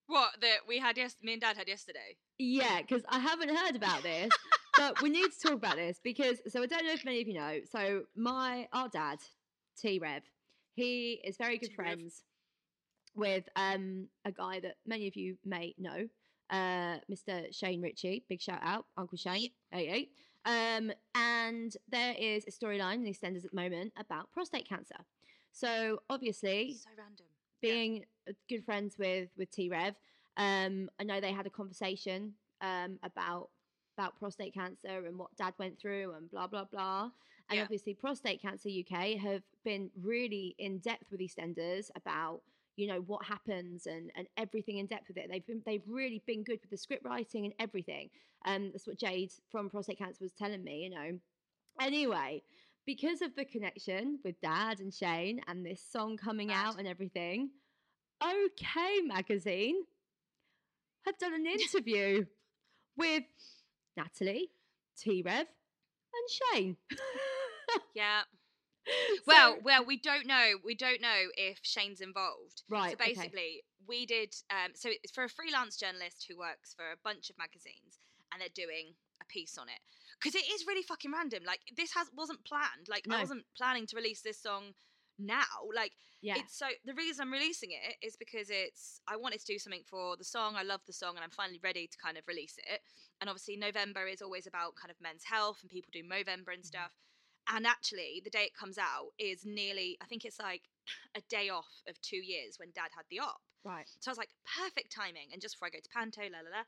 [0.07, 2.17] What that we had yes, me and Dad had yesterday.
[2.39, 4.31] Yeah, because I haven't heard about this,
[4.77, 7.27] but we need to talk about this because so I don't know if many of
[7.27, 7.59] you know.
[7.69, 9.19] So my our dad,
[9.81, 10.23] Trev,
[10.77, 12.23] he is very good friends
[13.15, 16.07] with um a guy that many of you may know,
[16.51, 17.53] uh, Mr.
[17.53, 18.25] Shane Richie.
[18.29, 20.11] Big shout out, Uncle Shane, eight eight.
[20.45, 24.95] Um, and there is a storyline in the EastEnders at the moment about prostate cancer.
[25.51, 27.27] So obviously, So random.
[27.63, 29.95] Being uh, good friends with with Trev,
[30.37, 33.49] um, I know they had a conversation um, about
[33.97, 37.11] about prostate cancer and what Dad went through and blah blah blah.
[37.49, 37.63] And Yeah.
[37.63, 42.43] obviously, Prostate Cancer UK have been really in depth with EastEnders about
[42.77, 45.29] you know what happens and and everything in depth with it.
[45.31, 48.11] They've been they've really been good with the script writing and everything.
[48.45, 50.83] Um, that's what Jade from Prostate Cancer was telling me.
[50.85, 51.19] You know.
[51.81, 52.43] Anyway,
[52.87, 56.67] because of the connection with Dad and Shane and this song coming Mad.
[56.67, 57.51] out and everything,
[58.23, 59.85] OK Magazine
[61.05, 62.25] have done an interview
[62.97, 63.25] with
[63.97, 64.51] Natalie,
[65.01, 66.77] Trev, and Shane.
[67.95, 68.23] Yeah.
[69.27, 70.53] Well, So- well, we don't know.
[70.65, 72.63] We don't know if Shane's involved.
[72.69, 72.91] right.
[72.97, 73.15] So okay.
[73.15, 74.33] basically, we did.
[74.49, 77.99] Um, so it's for a freelance journalist who works for a bunch of magazines,
[78.31, 79.81] and they're doing a piece on it
[80.21, 81.43] because it is really fucking random.
[81.45, 82.87] Like this has wasn't planned.
[82.89, 83.17] Like No.
[83.17, 84.75] I wasn't planning to release this song
[85.19, 85.43] now.
[85.75, 89.47] Like yeah, it's so the reason I'm releasing it is because it's I wanted to
[89.53, 90.55] do something for the song.
[90.57, 92.81] I love the song, and I'm finally ready to kind of release it.
[93.21, 96.65] And obviously, November is always about kind of men's health, and people do Movember and
[96.65, 96.93] stuff.
[97.53, 100.63] And actually, the day it comes out is nearly I think it's like
[101.17, 103.41] a day off of two years when Dad had the op.
[103.65, 103.89] right.
[104.01, 105.29] So I was like, perfect timing.
[105.33, 106.65] And just before I go to Panto, la la la.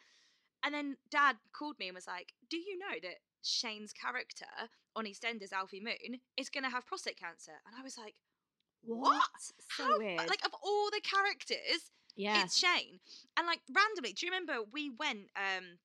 [0.64, 4.50] And then Dad called me and was like, "Do you know that Shane's character
[4.96, 8.14] on EastEnders, Alfie Moon, is going to have prostate cancer?" And I was like,
[8.82, 9.22] What?
[9.76, 10.18] So How- weird.
[10.28, 12.42] Like of all the characters, yeah.
[12.42, 12.98] it's Shane.
[13.36, 15.30] And like randomly, do you remember we went?
[15.36, 15.78] um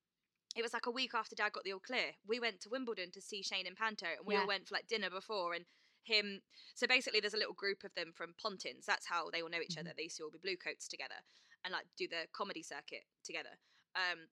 [0.54, 2.12] It was like a week after Dad got the all clear.
[2.26, 4.42] We went to Wimbledon to see Shane and Panto, and we Yeah.
[4.42, 5.54] all went for like dinner before.
[5.54, 5.66] And
[6.04, 6.42] him,
[6.74, 8.86] so basically, there's a little group of them from Pontins.
[8.86, 9.80] That's how they all know each Mhm.
[9.80, 9.94] other.
[9.94, 11.24] They used to all be blue coats together
[11.64, 13.58] and like do the comedy circuit together.
[13.94, 14.28] Um,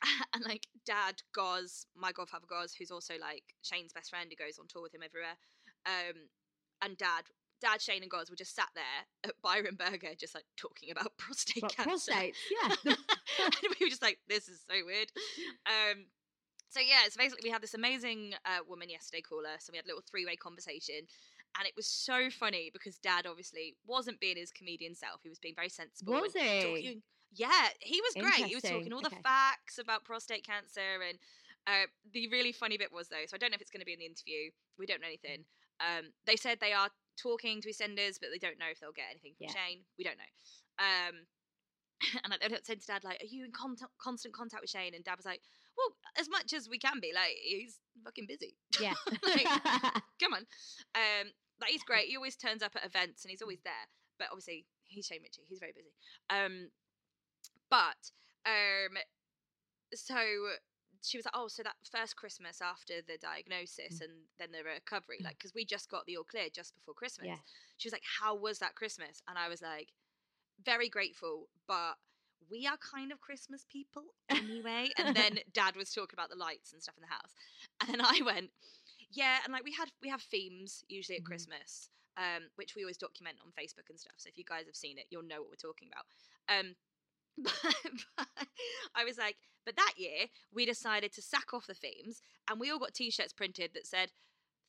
[0.34, 4.58] and like Dad Goz, my godfather Goz, who's also like Shane's best friend, who goes
[4.58, 5.38] on tour with him everywhere.
[5.86, 6.30] Um,
[6.82, 10.44] and Dad, Dad, Shane, and Goz were just sat there at Byron Burger, just like
[10.56, 12.12] talking about prostate But cancer.
[12.12, 12.74] prostates, yeah.
[12.86, 12.96] and
[13.78, 15.08] we were just like, this is so weird.
[15.66, 16.06] Um,
[16.68, 19.76] so yeah, so basically we had this amazing uh, woman yesterday call us, and we
[19.76, 21.02] had a little three-way conversation,
[21.58, 25.38] and it was so funny because Dad obviously wasn't being his comedian self; he was
[25.38, 26.14] being very sensible.
[26.14, 26.62] Was he?
[26.62, 28.46] talking- yeah, he was great.
[28.46, 31.18] He was talking all the facts about prostate cancer, and
[31.66, 33.22] uh, the really funny bit was though.
[33.26, 34.50] So I don't know if it's going to be in the interview.
[34.78, 35.44] We don't know anything.
[35.80, 36.88] Um, they said they are
[37.20, 39.54] talking to EastEnders, but they don't know if they'll get anything from Yeah.
[39.54, 39.80] Shane.
[39.98, 40.32] We don't know.
[40.84, 41.14] Um,
[42.24, 45.04] and I said to Dad, like, "Are you in con- constant contact with Shane?" And
[45.04, 45.42] Dad was like,
[45.76, 47.12] "Well, as much as we can be.
[47.14, 48.56] Like, he's fucking busy.
[48.80, 48.94] yeah.
[49.22, 49.44] Like,
[50.22, 50.46] Come on."
[50.94, 51.28] Um,
[51.60, 52.08] like he's great.
[52.08, 53.86] He always turns up at events and he's always there.
[54.18, 55.44] But obviously, he's Shane Richie.
[55.48, 55.92] He's very busy.
[56.30, 56.70] Um,
[57.70, 58.00] but
[58.46, 58.96] um,
[59.94, 60.16] so
[61.02, 64.02] she was like, "Oh, so that first Christmas after the diagnosis Mm.
[64.02, 65.24] and then the recovery, Mm.
[65.24, 67.38] like, because we just got the all clear just before Christmas." Yeah.
[67.78, 69.92] She was like, "How was that Christmas?" And I was like,
[70.64, 71.98] "Very grateful, but
[72.50, 76.72] we are kind of Christmas people anyway." and then Dad was talking about the lights
[76.72, 77.34] and stuff in the house,
[77.80, 78.52] and then I went,
[79.10, 81.24] "Yeah," and like we had we have themes usually at Mhm.
[81.24, 84.14] Christmas, um, which we always document on Facebook and stuff.
[84.18, 86.06] So if you guys have seen it, you'll know what we're talking about.
[86.48, 86.76] Um,
[87.44, 87.74] but,
[88.16, 88.26] but
[88.94, 92.70] I was like, but that year we decided to sack off the themes, and we
[92.70, 94.10] all got T-shirts printed that said,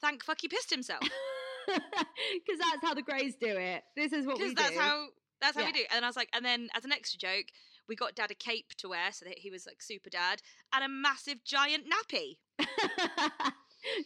[0.01, 1.01] "Thank fuck he pissed himself,"
[1.67, 3.83] Because that's how the Greys do it.
[3.95, 4.55] This is what we do.
[4.55, 5.07] that's how
[5.41, 5.83] that's how we Yeah.
[5.83, 5.85] do.
[5.95, 7.45] And I was like, and then as an extra joke,
[7.87, 10.41] we got Dad a cape to wear so that he was like super dad,
[10.73, 12.37] and a massive giant nappy.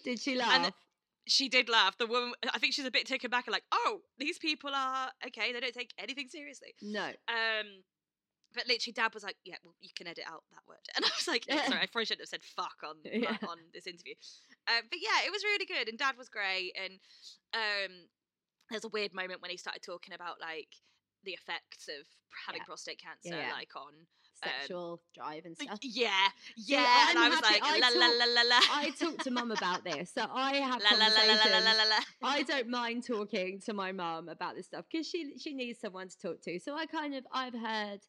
[0.03, 0.65] Did she laugh?
[0.65, 0.73] And
[1.27, 1.97] She did laugh.
[1.97, 5.09] The woman, I think she's a bit taken back and like, oh, these people are
[5.27, 5.51] okay.
[5.51, 6.75] They don't take anything seriously.
[6.81, 7.07] no.
[7.27, 7.83] Um,
[8.55, 11.09] but literally, Dad was like, "Yeah, well, you can edit out that word," and I
[11.17, 13.37] was like, yeah, "Sorry, I probably shouldn't have said fuck on Yeah.
[13.47, 14.15] on this interview."
[14.67, 16.73] Um, but yeah, it was really good, and Dad was great.
[16.81, 16.99] And
[17.53, 17.91] um,
[18.69, 20.69] there's a weird moment when he started talking about like
[21.23, 22.05] the effects of
[22.47, 22.65] having Yeah.
[22.65, 23.53] prostate cancer, yeah.
[23.53, 23.93] like on
[24.43, 25.79] Sexual drive and stuff.
[25.81, 26.85] yeah, yeah.
[26.85, 28.59] I'm and I was happy- like, I la la talk- la la la.
[28.73, 31.37] I talked to mum about this, so I have La la la la la la
[31.39, 31.77] conversations.
[31.77, 32.29] la la.
[32.35, 36.09] I don't mind talking to my mum about this stuff because she she needs someone
[36.09, 36.59] to talk to.
[36.59, 38.01] So I kind of I've heard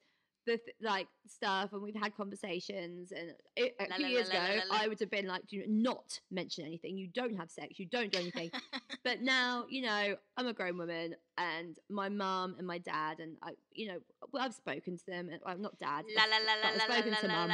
[0.47, 3.13] the th- like stuff and we've had conversations.
[3.13, 4.61] And it, a La few la years la ago.
[4.73, 6.97] I would have been like, do not mention anything.
[6.97, 7.79] You don't have sex.
[7.79, 8.51] You don't do anything.
[9.05, 13.37] but now you know I'm a grown woman, and my mum and my dad, and
[13.43, 13.99] I, you know,
[14.33, 15.29] well, I've spoken to them.
[15.31, 16.05] And, well, not dad.
[16.17, 17.51] La la la but I've spoken to mum.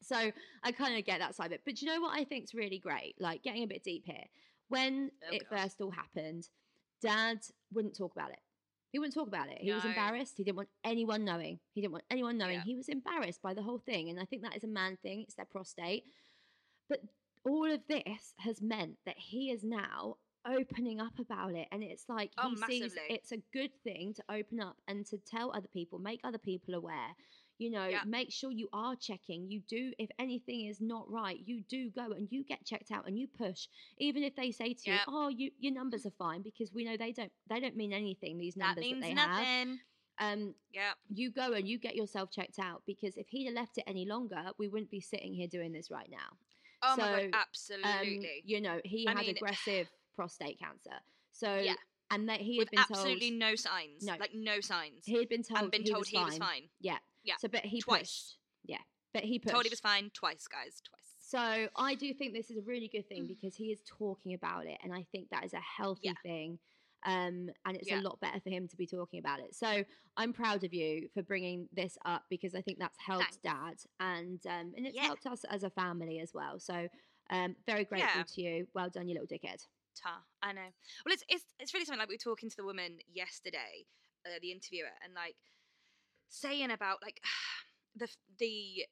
[0.00, 0.30] So
[0.62, 1.62] I kind of get that side of it.
[1.64, 3.16] But you know what I think's really great?
[3.18, 4.24] Like getting a bit deep here.
[4.68, 5.62] When Oh, it gosh.
[5.62, 6.48] first all happened,
[7.02, 7.40] Dad
[7.72, 8.38] wouldn't talk about it.
[8.90, 9.58] He wouldn't talk about it.
[9.60, 10.34] He was embarrassed.
[10.36, 11.58] He didn't want anyone knowing.
[11.74, 12.54] He didn't want anyone knowing.
[12.54, 12.64] Yeah.
[12.64, 14.08] He was embarrassed by the whole thing.
[14.08, 15.22] And I think that is a man thing.
[15.22, 16.04] It's their prostate.
[16.88, 17.02] But
[17.44, 21.68] all of this has meant that he is now opening up about it.
[21.70, 25.18] And it's like Oh, he sees it's a good thing to open up and to
[25.18, 27.14] tell other people, make other people aware.
[27.58, 28.04] You know, Yeah.
[28.06, 29.50] make sure you are checking.
[29.50, 33.06] You do, if anything is not right, you do go and you get checked out
[33.08, 33.66] and you push.
[33.98, 36.96] Even if they say to you, "Oh, you, your numbers are fine," because we know
[36.96, 38.38] they don't, they don't mean anything.
[38.38, 39.80] These That numbers means that they have nothing.
[40.20, 40.94] um, Yeah.
[41.08, 44.04] you go and you get yourself checked out because if he'd have left it any
[44.06, 46.36] longer, we wouldn't be sitting here doing this right now.
[46.82, 48.42] Oh my So, god, Um, absolutely.
[48.44, 51.00] you know, he I had mean- aggressive prostate cancer.
[51.32, 51.74] So, Yeah.
[52.10, 54.04] and that he had With been absolutely told no signs.
[54.04, 54.16] No.
[54.16, 55.04] Like no signs.
[55.04, 56.26] he had been told and been he told was he fine.
[56.26, 56.70] was fine.
[56.80, 57.34] Yeah, Yeah.
[57.38, 58.00] So, but he Twice.
[58.00, 58.38] pushed.
[58.64, 58.78] Yeah,
[59.12, 59.52] but he pushed.
[59.54, 60.80] Told he was fine twice, guys.
[60.88, 61.14] Twice.
[61.20, 63.28] So I do think this is a really good thing Mm.
[63.28, 66.14] because he is talking about it, and I think that is a healthy Yeah.
[66.22, 66.58] thing.
[67.04, 68.00] Um, and it's Yeah.
[68.00, 69.54] a lot better for him to be talking about it.
[69.54, 69.84] So
[70.16, 74.44] I'm proud of you for bringing this up because I think that's helped Dad, and
[74.46, 75.04] um, and it's Yeah.
[75.06, 76.58] helped us as a family as well.
[76.58, 76.88] So
[77.30, 78.66] um, very grateful to you.
[78.74, 79.64] Well done, you little dickhead.
[79.94, 80.24] Ta.
[80.42, 80.72] I know.
[81.04, 83.86] Well, it's it's it's really something like we were talking to the woman yesterday,
[84.26, 85.36] uh, the interviewer, and like
[86.28, 87.20] saying about like
[87.96, 88.86] the the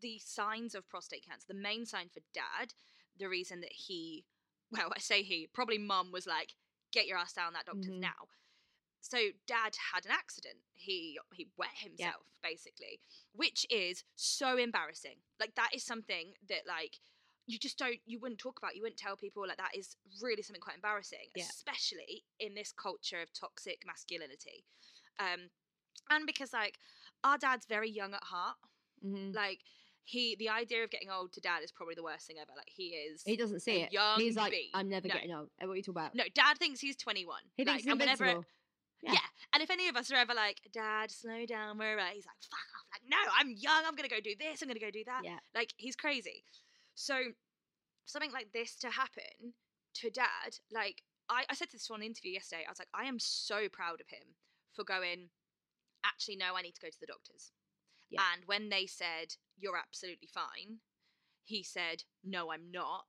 [0.00, 1.46] the signs of prostate cancer.
[1.48, 2.72] The main sign for dad,
[3.18, 4.24] the reason that he,
[4.70, 6.54] well, I say he, probably mum was like,
[6.92, 8.00] get your ass down that doctor's Mhm.
[8.00, 8.28] now.
[9.02, 10.58] So dad had an accident.
[10.74, 13.00] He he wet himself basically,
[13.32, 15.16] which is so embarrassing.
[15.38, 17.00] Like that is something that like
[17.46, 18.76] you just don't you wouldn't talk about.
[18.76, 21.44] You wouldn't tell people like that is really something quite embarrassing, Yeah.
[21.44, 24.64] especially in this culture of toxic masculinity.
[25.18, 25.50] Um
[26.10, 26.78] and because like
[27.24, 28.56] our dad's very young at heart.
[29.02, 29.60] hmm Like
[30.04, 32.50] he the idea of getting old to dad is probably the worst thing ever.
[32.56, 33.92] Like he is He doesn't see it.
[33.92, 34.70] young He's like, bee.
[34.74, 35.14] I'm never No.
[35.14, 35.48] getting old.
[35.60, 36.14] What are you talking about?
[36.14, 37.36] No, dad thinks he's 21.
[37.56, 38.44] he like, thinks he's invincible.
[39.02, 39.12] yeah.
[39.12, 39.18] Yeah.
[39.54, 42.36] And if any of us are ever like, Dad, slow down, we're right, he's like,
[42.50, 42.86] fuck off.
[42.92, 43.82] Like, no, I'm young.
[43.86, 44.60] I'm going to go do this.
[44.62, 45.22] I'm going to go do that.
[45.24, 45.38] Yeah.
[45.54, 46.44] Like, he's crazy.
[46.94, 47.14] So,
[48.04, 49.54] something like this to happen
[49.94, 52.64] to dad, like, I, I said to this an interview yesterday.
[52.66, 54.36] I was like, I am so proud of him
[54.74, 55.30] for going,
[56.04, 57.52] actually, no, I need to go to the doctors.
[58.10, 58.20] Yeah.
[58.34, 60.78] And when they said, you're absolutely fine,
[61.44, 63.04] he said, no, I'm not.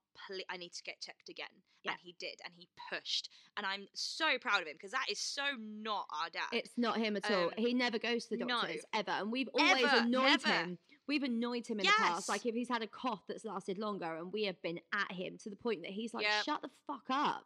[0.50, 1.46] I need to get checked again.
[1.84, 1.92] Yeah.
[1.92, 2.36] And he did.
[2.44, 3.28] And he pushed.
[3.56, 6.48] And I'm so proud of him because that is so not our dad.
[6.52, 7.46] It's not him at all.
[7.46, 8.60] Um, he never goes to the no.
[8.60, 10.48] doctors ever, and we've always Ever, annoyed never.
[10.48, 10.78] him.
[11.08, 12.28] We've annoyed him in the past.
[12.28, 15.36] Like if he's had a cough that's lasted longer, and we have been at him
[15.42, 16.44] to the point that he's like, Yep.
[16.44, 17.44] "Shut the fuck up."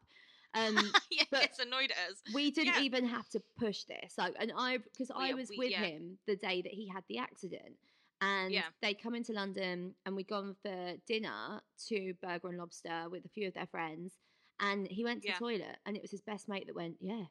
[0.55, 0.77] Um,
[1.11, 2.23] yeah, but- it's annoyed at us.
[2.35, 2.83] we didn't Yeah.
[2.83, 4.15] even have to push this.
[4.19, 5.83] Like, and I because I yeah, was we- with yeah.
[5.85, 7.77] him the day that he had the accident,
[8.21, 8.63] and Yeah.
[8.83, 13.29] they'd come into London, and we'd gone for dinner to Burger and Lobster with a
[13.29, 14.15] few of their friends,
[14.61, 17.25] and he went to the toilet, and it was his best mate that went, "Yeah,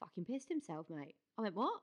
[0.00, 1.80] fucking pissed himself, mate." I went, "What?"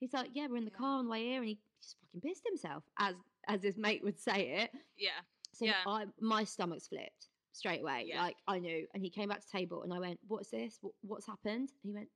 [0.00, 2.20] He's like, yeah, we're in the car on the way here, and he just fucking
[2.20, 3.16] pissed himself, as
[3.48, 4.70] as his mate would say it.
[4.96, 5.10] Yeah.
[5.54, 5.82] So Yeah.
[5.86, 8.04] I, my stomach's flipped straight away.
[8.06, 8.22] Yeah.
[8.22, 10.78] Like I knew, and he came back to table, and I went, "What's this?
[10.80, 12.08] What, what's happened?" And he went,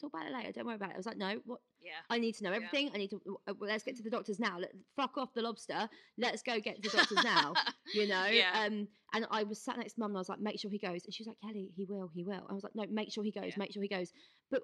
[0.00, 0.52] "Talk about it later.
[0.52, 1.60] Don't worry about it." I was like, "No, what?
[1.82, 1.92] Yeah.
[2.10, 2.56] I need to know Yeah.
[2.56, 2.90] everything.
[2.94, 3.20] I need to.
[3.26, 4.58] well, let's get to the doctors now.
[4.58, 5.88] Let, fuck off the lobster.
[6.18, 7.54] Let's go get to the doctors now."
[7.94, 8.26] You know.
[8.26, 8.52] Yeah.
[8.66, 8.86] Um.
[9.12, 11.04] And I was sat next to mum, and I was like, "Make sure he goes."
[11.04, 12.08] And she was like, "Kelly, he will.
[12.14, 13.44] He will." I was like, "No, make sure he goes.
[13.48, 13.54] Yeah.
[13.58, 14.12] Make sure he goes."
[14.50, 14.62] But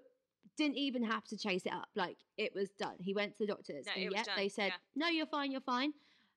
[0.57, 1.89] didn't even have to chase it up.
[1.97, 2.95] Like it was done.
[3.01, 4.77] He went to the doctors, No, and yet they said, yeah.
[4.95, 5.51] "No, you're fine.
[5.51, 5.93] You're fine."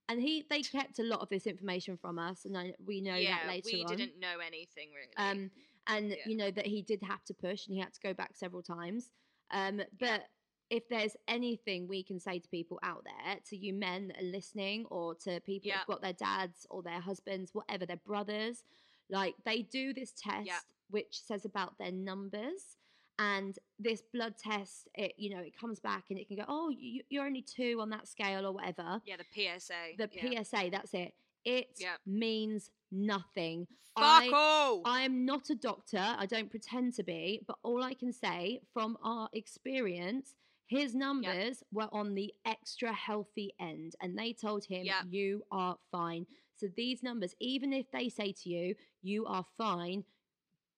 [0.10, 3.16] And he, they kept a lot of this information from us, and I, we know
[3.16, 3.38] yeah.
[3.44, 3.74] that later on.
[3.78, 3.96] we on.
[3.96, 5.16] didn't know anything really.
[5.32, 5.52] Um,
[5.88, 6.16] and Yeah.
[6.26, 8.64] you know that he did have to push, and he had to go back several
[8.64, 9.12] times.
[9.52, 10.24] Um, but
[10.72, 14.26] if there's anything we can say to people out there, to you men that are
[14.26, 15.76] listening, or to people Yeah.
[15.76, 18.64] that've got their dads or their husbands, whatever, their brothers,
[19.10, 20.48] like they do this test,
[20.90, 22.78] which says about their numbers.
[23.22, 26.70] And this blood test, it you know, it comes back and it can go, oh,
[26.70, 29.02] you, you're only two on that scale or whatever.
[29.06, 29.26] yeah, the
[29.60, 29.74] PSA.
[29.98, 30.42] The yeah.
[30.44, 31.14] PSA, that's it.
[31.44, 31.96] It Yeah.
[32.06, 33.68] means nothing.
[33.98, 34.82] Fuck I- all.
[34.86, 36.16] I am not a doctor.
[36.18, 40.36] I don't pretend to be, but all I can say from our experience,
[40.68, 45.02] his numbers were on the extra healthy end, and they told him, Yeah.
[45.10, 46.26] You are fine.
[46.56, 50.06] So these numbers, even if they say to you, You are fine,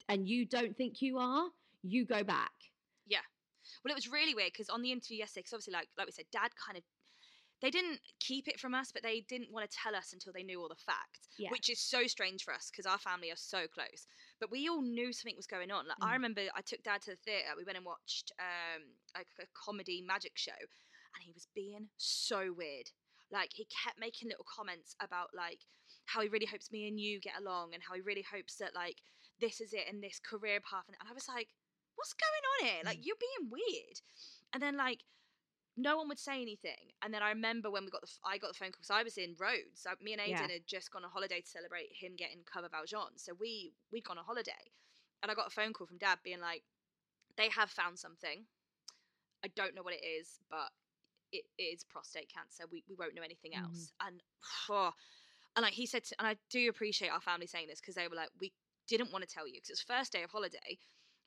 [0.09, 1.49] and you don't think you are,
[1.83, 2.51] you go back.
[3.05, 3.21] Yeah.
[3.83, 6.11] Well, it was really weird because on the interview yesterday, because obviously, like like we
[6.11, 6.83] said, Dad kind of
[7.61, 10.41] they didn't keep it from us, but they didn't want to tell us until they
[10.41, 11.51] knew all the facts, Yeah.
[11.51, 14.07] which is so strange for us because our family are so close.
[14.39, 15.87] But we all knew something was going on.
[15.87, 16.13] Like I Mhm.
[16.13, 17.53] remember, I took Dad to the theater.
[17.55, 20.57] We went and watched um, like a comedy magic show,
[21.13, 22.89] and he was being so weird.
[23.29, 25.61] Like he kept making little comments about like
[26.05, 28.73] how he really hopes me and you get along, and how he really hopes that
[28.73, 29.03] like
[29.39, 30.85] this is it and this career path.
[30.87, 31.49] And I was like,
[32.01, 32.83] what's going on here?
[32.83, 33.05] Like, Mm.
[33.05, 34.01] you're being weird.
[34.53, 35.03] And then, like,
[35.77, 36.91] no one would say anything.
[37.01, 39.03] And then I remember when we got the, I got the phone call because I
[39.03, 39.85] was in Rhodes.
[40.01, 40.47] Me and Aiden Yeah.
[40.47, 43.17] had just gone on holiday to celebrate him getting cover Valjean.
[43.17, 44.71] So we we'd gone on holiday,
[45.21, 46.63] and I got a phone call from Dad being like,
[47.37, 48.45] they have found something.
[49.43, 50.71] I don't know what it is, but
[51.31, 52.63] it is prostate cancer.
[52.69, 53.63] We we won't know anything Mhm.
[53.63, 53.93] else.
[54.01, 54.21] And
[55.55, 58.07] and like he said, to, and I do appreciate our family saying this because they
[58.07, 58.53] were like, we
[58.87, 60.77] didn't want to tell you because it was first day of holiday.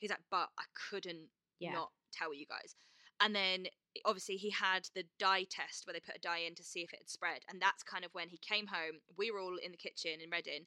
[0.04, 1.72] He's like, but I couldn't Yeah.
[1.72, 2.76] not tell you guys.
[3.22, 3.68] And then
[4.04, 6.92] obviously he had the dye test where they put a dye in to see if
[6.92, 9.00] it had spread, and that's kind of when he came home.
[9.16, 10.66] We were all in the kitchen in Reading,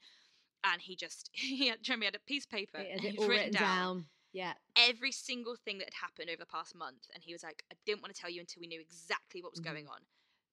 [0.64, 3.22] and he just he had, remember he had a piece of paper It and he'd
[3.28, 4.54] written down Yeah.
[4.76, 7.06] every single thing that had happened over the past month.
[7.14, 9.52] And he was like, I didn't want to tell you until we knew exactly what
[9.52, 9.66] was Mhm.
[9.66, 10.00] going on.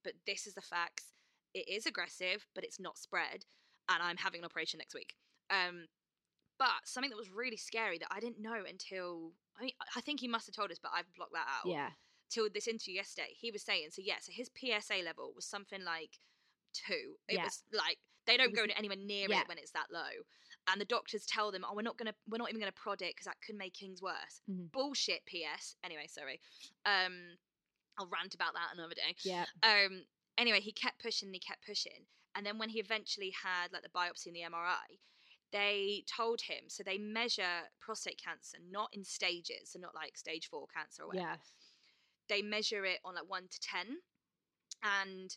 [0.02, 1.12] But this is the facts.
[1.54, 3.46] It is aggressive, but it's not spread.
[3.88, 5.14] And I'm having an operation next week.
[5.48, 5.88] Um,
[6.58, 10.20] but something that was really scary that I didn't know until I mean, I think
[10.20, 11.70] he must have told us, but I've blocked that out.
[11.70, 11.90] Yeah.
[12.30, 15.84] Till this interview yesterday, he was saying, so yeah, so his PSA level was something
[15.84, 16.18] like
[16.72, 17.16] two.
[17.28, 17.44] It Yeah.
[17.44, 19.42] was like they don't go anywhere near yeah.
[19.42, 20.24] it when it's that low
[20.68, 23.14] and the doctors tell them, "Oh, we're not gonna, we're not even gonna prod it
[23.14, 24.72] because that could make things worse." Mhm.
[24.72, 25.24] Bullshit.
[25.26, 25.76] P.S.
[25.84, 26.40] Anyway, sorry.
[26.86, 27.36] Um,
[27.98, 29.14] I'll rant about that another day.
[29.22, 29.44] Yeah.
[29.62, 30.06] Um,
[30.38, 33.82] anyway, he kept pushing, and he kept pushing, and then when he eventually had like
[33.82, 34.98] the biopsy and the MRI,
[35.54, 40.48] they told him so they measure prostate cancer not in stages, so not like stage
[40.50, 41.36] four cancer or whatever Yeah.
[42.28, 43.98] they measure it on like one to ten,
[44.82, 45.30] and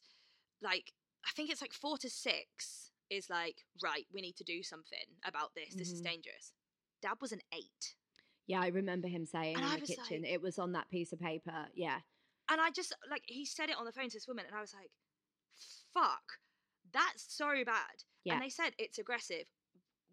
[0.62, 0.92] like
[1.26, 4.06] I think it's like four to six is like right.
[4.14, 5.74] We need to do something about this.
[5.76, 6.06] This is Mhm.
[6.06, 6.54] dangerous.
[7.02, 7.96] Dad was an eight,
[8.48, 8.62] Yeah.
[8.62, 11.14] I remember him saying And in I the kitchen, like- it was on that piece
[11.14, 11.70] of paper.
[11.76, 12.02] Yeah.
[12.50, 14.62] and I just like he said it on the phone to this woman, and I
[14.62, 14.92] was like,
[15.94, 16.40] "Fuck,
[16.92, 18.34] that's so bad." Yeah.
[18.36, 19.48] And they said it's aggressive.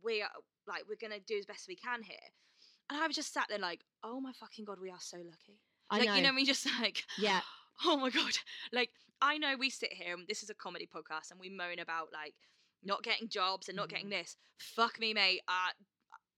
[0.04, 0.28] We are
[0.66, 2.16] like we're gonna do as best we can here.
[2.90, 5.58] And I was just sat there like, "Oh my fucking god, we are so lucky."
[5.90, 6.14] I like know.
[6.16, 7.40] you know, me just like Yeah.
[7.84, 8.32] oh my god
[8.72, 8.90] like
[9.20, 12.08] i know we sit here and this is a comedy podcast and we moan about
[12.12, 12.34] like
[12.84, 14.20] not getting jobs and not getting Mm-hmm.
[14.20, 15.72] this fuck me mate uh,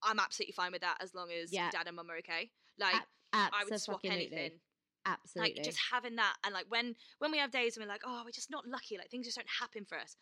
[0.03, 1.71] i'm absolutely fine with that as long as Yeah.
[1.71, 2.95] dad and mum are okay like
[3.35, 4.53] Ab- i would swap anything
[5.05, 5.55] Absolutely.
[5.57, 8.23] like just having that and like when when we have days and we're like oh
[8.25, 10.17] we're just not lucky like things just don't happen for us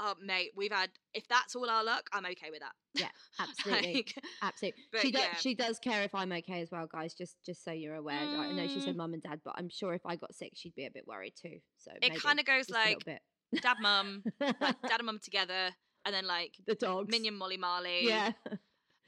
[0.00, 3.08] oh mate we've had if that's all our luck i'm okay with that Yeah,
[3.38, 3.94] absolutely.
[3.94, 4.82] Like, Absolutely.
[5.02, 5.22] She does.
[5.22, 5.34] yeah.
[5.36, 7.14] She does care if I'm okay as well, guys.
[7.14, 8.18] Just, just so you're aware.
[8.18, 8.98] I know she said Mm.
[8.98, 11.34] mum and dad, but I'm sure if I got sick, she'd be a bit worried
[11.40, 11.58] too.
[11.76, 15.18] So it kind of goes just a little like dad mum like dad and mum
[15.22, 15.70] together
[16.04, 17.08] and then like the dogs.
[17.10, 18.32] minion molly marley Yeah.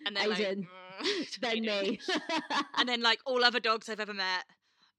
[0.06, 2.00] and then like, "Mm, then me.
[2.78, 4.44] and then like all other dogs I've ever met,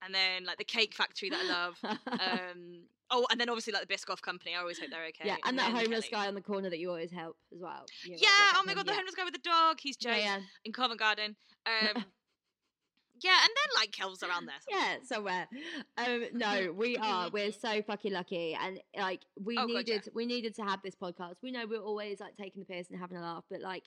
[0.01, 1.75] and then like the cake factory that I love.
[2.19, 4.55] Um, oh, and then obviously like the Biscoff company.
[4.55, 5.25] I always hope they're okay.
[5.25, 6.23] yeah, and that homeless Kelly.
[6.23, 7.85] guy on the corner that you always help as well.
[8.03, 8.27] You Yeah.
[8.29, 8.97] look at Oh my god, the yeah.
[8.97, 9.77] homeless guy with the dog.
[9.79, 10.39] He's Jay Yeah, yeah.
[10.65, 11.35] in Covent Garden.
[11.65, 12.03] Um,
[13.23, 14.55] Yeah, and then like Kelv's around there.
[14.67, 15.47] yeah, somewhere.
[15.95, 17.29] Um, no, we are.
[17.29, 19.95] We're so fucking lucky, and like we Oh, God, yeah.
[19.97, 21.35] needed, we needed to have this podcast.
[21.43, 23.83] We know we're always like taking the piss and having a laugh, but like,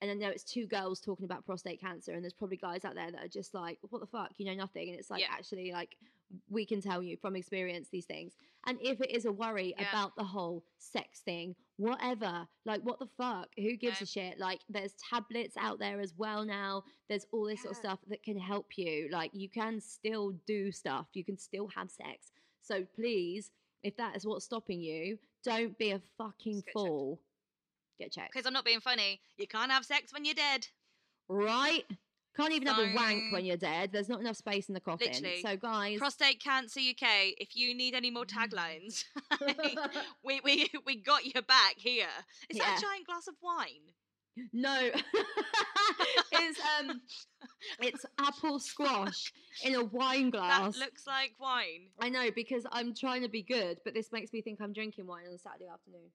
[0.00, 2.94] and I know it's two girls talking about prostate cancer, and there's probably guys out
[2.94, 5.28] there that are just like, "What the fuck?" You know nothing, and it's like Yeah.
[5.30, 5.98] actually like
[6.48, 8.32] we can tell you from experience these things.
[8.66, 9.88] And if it is a worry Yeah.
[9.90, 13.48] about the whole sex thing, whatever, like what the fuck?
[13.56, 14.04] Who gives No.
[14.04, 14.38] a shit?
[14.38, 16.84] Like there's tablets out there as well now.
[17.08, 19.08] There's all this sort of stuff that can help you.
[19.10, 21.06] Like you can still do stuff.
[21.14, 22.30] You can still have sex.
[22.60, 23.50] So please,
[23.82, 26.86] if that is what's stopping you, don't be a fucking Just get checked.
[26.86, 27.20] fool.
[27.98, 28.32] Get checked.
[28.32, 29.20] Because I'm not being funny.
[29.38, 30.68] You can't have sex when you're dead.
[31.28, 31.84] Right?
[32.36, 33.90] Can't even have a wank when you're dead.
[33.92, 35.08] There's not enough space in the coffin.
[35.08, 35.42] Literally.
[35.42, 37.34] So guys, Prostate Cancer UK.
[37.38, 39.04] If you need any more taglines,
[40.24, 42.06] we, we we got your back here.
[42.48, 42.78] Is that Yeah.
[42.78, 43.92] a giant glass of wine?
[44.52, 44.90] no.
[46.32, 47.00] it's um
[47.80, 49.32] it's apple squash
[49.64, 50.74] in a wine glass.
[50.74, 51.88] That looks like wine.
[52.00, 55.06] I know because I'm trying to be good, but this makes me think I'm drinking
[55.06, 56.10] wine on a Saturday afternoon.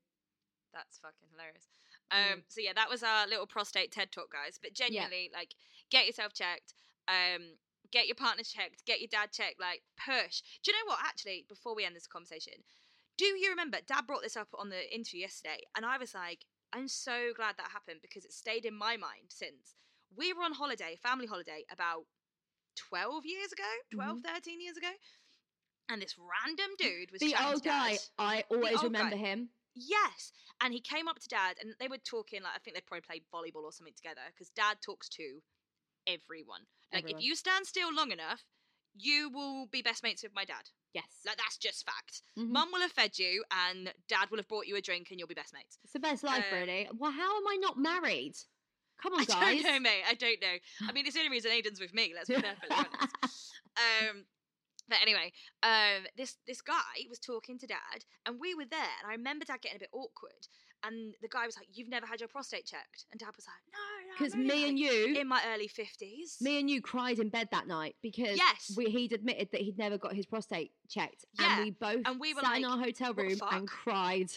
[0.74, 1.68] That's fucking hilarious.
[2.14, 2.34] Mm.
[2.34, 4.60] Um, so yeah, that was our little prostate TED talk, guys.
[4.62, 5.56] But genuinely, like,
[5.90, 6.74] get yourself checked.
[7.08, 7.58] Um,
[7.92, 8.86] get your partner checked.
[8.86, 9.60] Get your dad checked.
[9.60, 10.42] Like, push.
[10.64, 11.00] Do you know what?
[11.04, 12.54] Actually, before we end this conversation,
[13.18, 16.46] do you remember Dad brought this up on the interview yesterday, and I was like,
[16.74, 19.76] I'm so glad that happened because it stayed in my mind since
[20.16, 22.04] we were on holiday, family holiday, about
[22.90, 24.90] 12 years ago, 12, 13 years ago.
[25.88, 27.44] And this random dude was Mm-hmm.
[27.44, 29.22] The old guy, I always remember guy.
[29.22, 29.50] him.
[29.76, 30.32] Yes.
[30.62, 33.02] And he came up to dad and they were talking like I think they probably
[33.02, 35.42] played volleyball or something together because dad talks to
[36.08, 36.62] everyone.
[36.94, 37.22] Like Everyone.
[37.22, 38.44] if you stand still long enough,
[38.96, 40.70] you will be best mates with my dad.
[40.94, 41.06] Yes.
[41.26, 42.22] Like that's just fact.
[42.40, 42.50] Mhm.
[42.52, 45.28] Mum will have fed you and dad will have brought you a drink and you'll
[45.28, 45.78] be best mates.
[45.84, 46.90] It's the best life, um, really.
[46.98, 48.36] Well, how am I not married?
[49.02, 49.62] Come on, I guys.
[49.62, 50.04] don't know, mate.
[50.08, 50.56] I don't know.
[50.88, 52.14] I mean, it's the only reason Aiden's with me.
[52.16, 53.52] Let's be perfectly honest.
[53.78, 54.24] Um,
[54.88, 55.32] but anyway,
[55.64, 59.46] um, this this guy was talking to dad, and we were there, and I remember
[59.46, 60.48] dad getting a bit awkward,
[60.84, 63.64] and the guy was like, "You've never had your prostate checked," and dad was like,
[63.74, 66.38] "No, no." Because me and you, in my early fifties.
[66.42, 68.72] me and you cried in bed that night because Yes.
[68.78, 72.20] we, he'd admitted that he'd never got his prostate checked, Yeah, and we both and
[72.20, 74.32] we were sat in our hotel room and cried.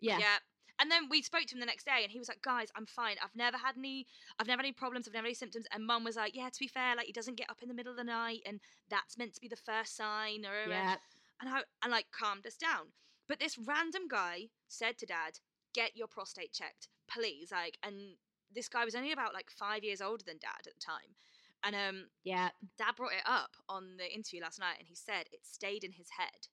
[0.00, 0.18] Yeah.
[0.18, 0.36] Yeah.
[0.78, 2.86] And then we spoke to him the next day, and he was like, "Guys, I'm
[2.86, 3.16] fine.
[3.22, 4.06] I've never had any.
[4.38, 5.08] I've never had any problems.
[5.08, 7.12] I've never had any symptoms." And Mum was like, "Yeah, to be fair, like he
[7.12, 9.56] doesn't get up in the middle of the night, and that's meant to be the
[9.56, 10.96] first sign." Or Yeah.
[11.40, 12.92] and I and like calmed us down.
[13.26, 15.40] But this random guy said to Dad,
[15.72, 18.18] "Get your prostate checked, please." Like, and
[18.50, 21.16] this guy was only about like five years older than Dad at the time,
[21.62, 22.50] and um, Yeah.
[22.78, 25.92] Dad brought it up on the interview last night, and he said it stayed in
[25.92, 26.48] his head,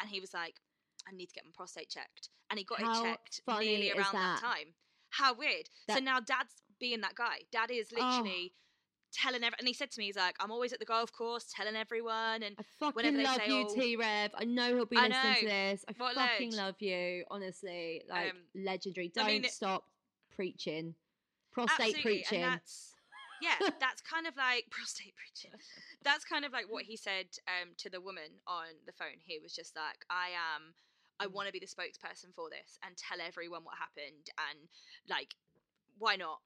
[0.00, 0.60] and he was like,
[1.08, 4.12] "I need to get my prostate checked," and he got How it checked nearly around
[4.14, 4.40] that?
[4.40, 4.40] that?
[4.42, 4.74] time.
[5.10, 5.68] How weird!
[5.90, 7.40] so now Dad's being that guy.
[7.50, 7.96] Dad is Oh.
[8.00, 8.54] literally.
[9.10, 9.54] Telling everyone.
[9.60, 12.42] and he said to me, he's like, I'm always at the golf course telling everyone,
[12.42, 14.30] and I fucking Whenever they love say, you, "Oh-" T Rev.
[14.34, 15.84] I know he'll be I listening to this.
[15.88, 16.56] I What fucking loads.
[16.58, 18.02] love you, honestly.
[18.06, 19.08] Like Um, legendary.
[19.08, 19.88] Don't mean, it- stop
[20.36, 20.94] preaching.
[21.52, 22.42] Prostate preaching.
[22.42, 22.94] And that's
[23.40, 25.52] yeah, that's kind of like prostate preaching.
[26.02, 29.20] That's kind of like what he said um, to the woman on the phone.
[29.24, 30.74] He was just like, "I am,
[31.20, 31.32] I Mm.
[31.32, 34.68] want to be the spokesperson for this and tell everyone what happened and
[35.08, 35.34] like,
[35.98, 36.40] why not?"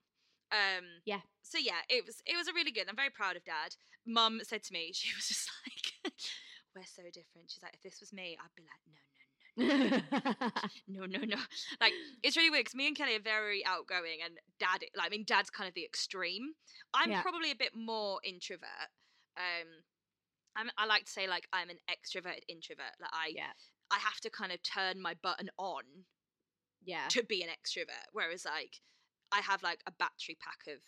[0.51, 1.23] Um, Yeah.
[1.43, 2.89] So yeah, it was it was a really good.
[2.89, 3.77] I'm very proud of Dad.
[4.07, 6.13] Mum said to me, she was just like,
[6.75, 10.01] "We're so different." She's like, "If this was me, I'd be like, no, no,
[10.87, 11.43] no." no, no, no.
[11.81, 11.93] Like
[12.23, 15.25] it's really weird because me and Kelly are very outgoing, and Dad, like I mean,
[15.27, 16.55] Dad's kind of the extreme.
[16.95, 17.23] I'm Yeah.
[17.23, 18.91] probably a bit more introvert.
[19.37, 19.83] Um,
[20.57, 22.93] I'm, I like to say like I'm an extroverted introvert.
[23.01, 23.53] Like I, yeah.
[23.93, 25.83] I have to kind of turn my button on
[26.85, 27.07] Yeah.
[27.09, 28.81] to be an extrovert, whereas like
[29.31, 30.81] I have like a battery pack of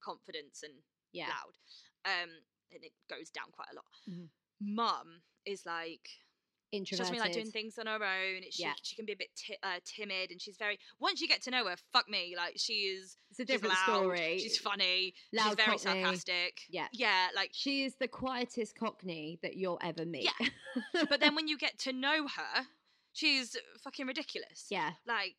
[0.00, 0.74] confidence and
[1.12, 1.28] Yeah.
[1.28, 1.56] loud,
[2.04, 2.30] um,
[2.72, 3.84] and it goes down quite a lot.
[4.08, 4.30] Mhm.
[4.60, 6.08] Mum is like
[6.72, 8.42] she doesn't really like doing things on her own.
[8.50, 8.72] She Yeah.
[8.82, 10.78] she can be a bit ti- uh, timid, and she's very.
[11.00, 13.16] Once you get to know her, fuck me, like she is.
[13.30, 13.98] It's a She's different loud.
[14.00, 14.38] story.
[14.38, 15.14] She's funny.
[15.32, 16.02] Loud she's very Cockney.
[16.02, 16.60] sarcastic.
[16.68, 16.88] Yeah.
[16.92, 17.50] yeah, like.
[17.52, 20.30] She is the quietest Cockney that you'll ever meet.
[20.40, 20.48] Yeah.
[21.08, 22.66] But then when you get to know her,
[23.12, 24.66] she's fucking ridiculous.
[24.70, 24.92] yeah.
[25.06, 25.36] Like,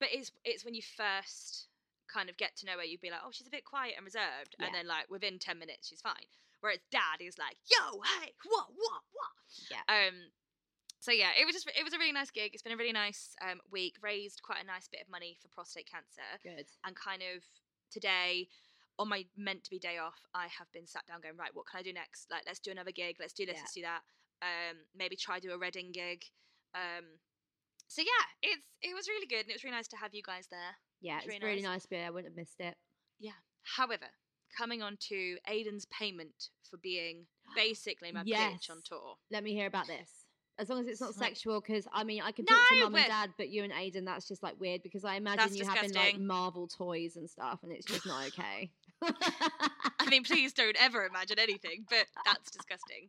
[0.00, 1.68] but it's it's when you first
[2.12, 4.04] kind of get to know her, you'd be like, oh, she's a bit quiet and
[4.04, 4.66] reserved, Yeah.
[4.66, 6.14] and then like within ten minutes, she's fine.
[6.60, 9.70] Whereas Dad is like, yo, hey, what, what, what?
[9.70, 9.82] Yeah.
[10.08, 10.14] Um.
[11.00, 12.50] So yeah, it was just it was a really nice gig.
[12.54, 13.94] It's been a really nice um, week.
[14.02, 16.66] Raised quite a nice bit of money for prostate cancer, Good.
[16.84, 17.42] and kind of
[17.92, 18.48] today
[18.98, 21.50] on my meant to be day off, I have been sat down going right.
[21.52, 22.28] What can I do next?
[22.30, 23.16] Like, let's do another gig.
[23.20, 23.56] Let's do this.
[23.56, 23.60] Yeah.
[23.60, 24.00] Let's do that.
[24.42, 26.24] Um, maybe try do a Reading gig.
[26.74, 27.04] Um,
[27.88, 30.22] so yeah, it's it was really good, and it was really nice to have you
[30.22, 30.76] guys there.
[31.00, 31.72] Yeah, It's it's really really nice.
[31.72, 32.06] nice to be there.
[32.06, 32.74] I wouldn't have missed it.
[33.20, 33.38] Yeah.
[33.76, 34.06] However,
[34.56, 38.52] coming on to Aiden's payment for being basically my Yes.
[38.54, 39.16] bitch on tour.
[39.30, 40.15] Let me hear about this.
[40.58, 43.06] As long as it's not sexual, because I mean, I can talk to mum and
[43.06, 45.92] dad, but you and Aiden, that's just like weird because I imagine That's you having
[45.92, 46.18] like.
[46.18, 48.70] Marvel toys and stuff, and it's just not okay.
[49.02, 53.08] I mean, please don't ever imagine anything, but that's disgusting.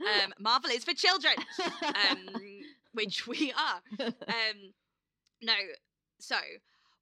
[0.00, 1.34] Um, Marvel is for children,
[1.82, 2.18] um,
[2.92, 3.80] which we are.
[4.26, 4.72] Um,
[5.42, 5.54] no,
[6.20, 6.36] so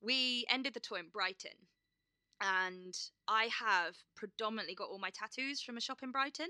[0.01, 1.53] we ended the tour in Brighton,
[2.41, 2.95] and
[3.29, 6.49] I have predominantly got all my tattoos from a shop in Brighton,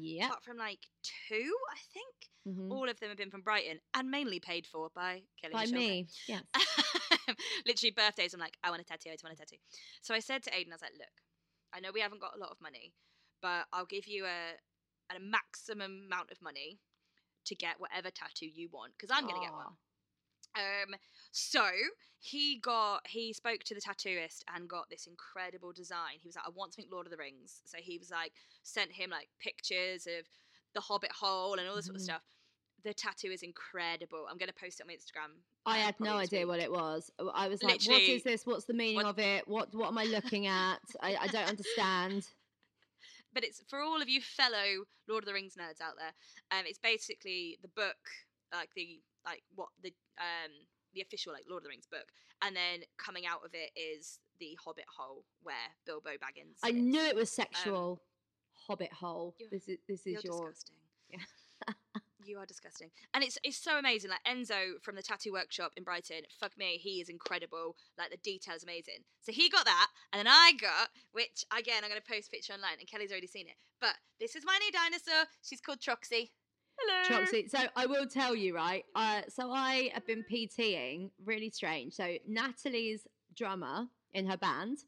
[0.00, 0.26] yeah.
[0.26, 2.14] apart from like two, I think.
[2.46, 2.70] Mhm.
[2.70, 6.06] All of them have been from Brighton and mainly paid for by Kelly By me,
[6.28, 6.42] yes.
[7.66, 9.56] Literally birthdays, I'm like, I want a tattoo, I just want a tattoo.
[10.02, 11.22] So I said to Aiden, I was like, look,
[11.72, 12.92] I know we haven't got a lot of money,
[13.40, 16.80] but I'll give you a, a maximum amount of money
[17.46, 19.76] to get whatever tattoo you want, because I'm going to get one.
[20.56, 20.94] Um,
[21.32, 21.64] so
[22.20, 26.18] he got he spoke to the tattooist and got this incredible design.
[26.20, 27.60] He was like, I want something Lord of the Rings.
[27.64, 28.32] So he was like,
[28.62, 30.26] sent him like pictures of
[30.74, 32.04] the Hobbit hole and all this sort of Mhm.
[32.06, 32.22] stuff.
[32.84, 34.26] The tattoo is incredible.
[34.30, 35.32] I'm gonna post it on my Instagram.
[35.66, 36.48] I um, had no idea week.
[36.48, 37.10] what it was.
[37.34, 38.44] I was like, "What is this?
[38.44, 39.48] What's the meaning what- of it?
[39.48, 40.80] What What am I looking at?
[41.00, 42.28] I, I don't understand."
[43.32, 46.12] But it's for all of you fellow Lord of the Rings nerds out there.
[46.52, 47.96] Um, it's basically the book,
[48.52, 50.52] like the like what the um
[50.94, 52.06] the official like Lord of the Rings book,
[52.42, 55.54] and then coming out of it is the Hobbit hole where
[55.86, 56.58] Bilbo Baggins.
[56.62, 56.80] I sits.
[56.80, 58.02] knew it was sexual.
[58.66, 59.34] Hobbit hole.
[59.50, 60.50] This is this is your.
[60.50, 60.76] disgusting.
[62.26, 64.10] you are disgusting, and it's it's so amazing.
[64.10, 67.76] Like Enzo from the tattoo workshop in Brighton, fuck me, he is incredible.
[67.98, 69.04] Like the details amazing.
[69.20, 72.52] So he got that, and then I got, which again I'm gonna post a picture
[72.52, 73.56] online, and Kelly's already seen it.
[73.80, 75.28] But this is my new dinosaur.
[75.42, 76.30] She's called Troxy.
[76.78, 77.24] Hello.
[77.48, 78.84] So I will tell you, right?
[78.94, 81.94] Uh, so I have been PTing, really strange.
[81.94, 83.06] So Natalie's
[83.36, 84.78] drummer in her band,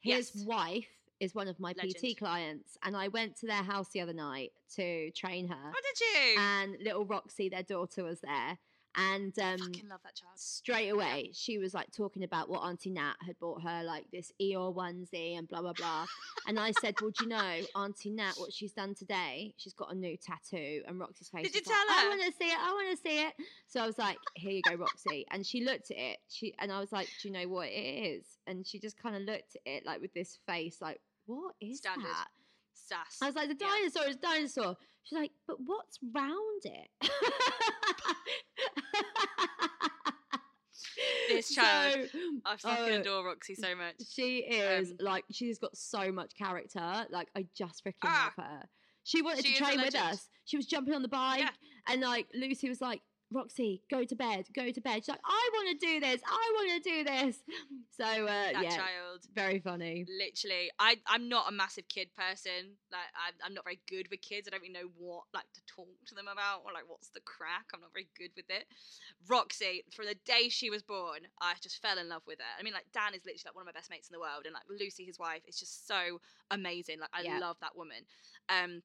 [0.00, 0.44] his Yes.
[0.46, 4.14] wife is one of my PT clients, and I went to their house the other
[4.14, 5.72] night to train her.
[5.74, 6.40] Oh, did you?
[6.40, 8.58] And little Roxy, their daughter, was there,
[8.96, 10.32] and um, Fucking love that child.
[10.36, 14.32] straight away she was like talking about what Auntie Nat had bought her, like this
[14.40, 16.06] Eeyore onesie and blah blah blah.
[16.46, 19.54] and I said, "Well, do you know Auntie Nat what she's done today?
[19.56, 21.44] She's got a new tattoo." And Roxy's face.
[21.46, 22.58] Did you tell like, tell I want to see it.
[22.58, 23.34] I want to see it.
[23.68, 26.18] So I was like, "Here you go, Roxy." And she looked at it.
[26.28, 29.14] She and I was like, "Do you know what it is?" And she just kind
[29.16, 32.06] of looked at it like with this face, like, "What is Standard.
[32.10, 32.28] that?"
[32.72, 33.18] Sass.
[33.22, 33.68] I was like, the Yeah.
[33.68, 34.76] dinosaur is dinosaur.
[35.04, 37.10] She's like, but what's round it?
[41.28, 43.94] This child, So, I fucking oh, adore Roxy so much.
[44.12, 47.06] She is Um, like, she's got so much character.
[47.10, 48.32] Like, I just freaking Ah.
[48.36, 48.68] love her.
[49.04, 50.28] She wanted She to train with us.
[50.44, 51.50] She was jumping on the bike, Yeah.
[51.88, 53.00] and like Lucy was like,
[53.32, 54.96] Roxy, go to bed, go to bed.
[55.04, 56.20] She's like, I want to do this.
[56.26, 57.36] I want to do this.
[57.96, 59.26] So uh, That yeah, child.
[59.34, 60.06] very funny.
[60.08, 64.22] literally i i'm not a massive kid person like I'm, I'm not very good with
[64.22, 67.10] kids i don't really know what like to talk to them about or like what's
[67.10, 68.64] the crack i'm not very good with it
[69.28, 72.62] roxy from the day she was born i just fell in love with her i
[72.62, 74.54] mean like dan is literally like one of my best mates in the world and
[74.54, 76.18] like lucy his wife is just so
[76.50, 77.38] amazing like i Yeah.
[77.38, 78.00] love that woman
[78.48, 78.80] um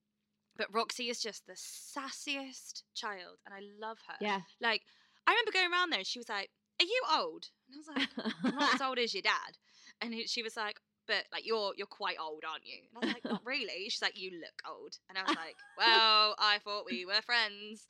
[0.58, 4.42] but roxy is just the sassiest child and i love her Yeah.
[4.62, 4.82] like
[5.28, 6.50] i remember going around there and she was like
[6.82, 7.88] are you old and i was
[8.18, 9.58] like I'm not as old as your dad.
[10.02, 10.78] And he- she was like,
[11.08, 12.80] but like you're you're quite old, aren't you?
[12.84, 13.88] And I was like, not really.
[13.88, 14.98] She's like, you look old.
[15.08, 17.88] And I was like, well, I thought we were friends.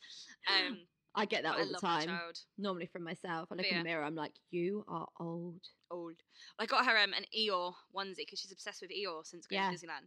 [0.47, 0.82] Um,
[1.16, 2.05] I get that I all the time.
[2.09, 2.38] child.
[2.59, 3.49] Normally from myself.
[3.51, 5.61] I look But in the mirror, I'm like, you are old.
[5.89, 6.13] Old.
[6.59, 9.72] I got her um, an Eeyore onesie because she's obsessed with Eeyore since going Yeah.
[9.72, 10.05] to Disneyland.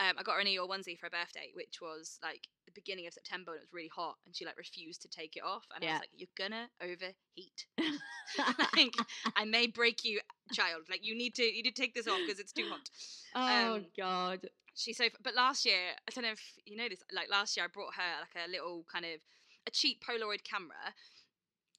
[0.00, 3.06] Um, I got her an Eeyore onesie for her birthday, which was like the beginning
[3.08, 5.64] of September and it was really hot, and she like refused to take it off.
[5.74, 7.66] And I was like, "You're gonna overheat.
[8.76, 8.94] like,
[9.36, 10.20] I may break you,
[10.52, 10.82] child.
[10.88, 12.90] Like you need to you need to take this off because it's too hot."
[13.34, 14.48] Oh Um, God.
[14.74, 17.64] she's so but last year i don't know if you know this like last year
[17.64, 19.20] i brought her like a little kind of
[19.66, 20.94] a cheap polaroid camera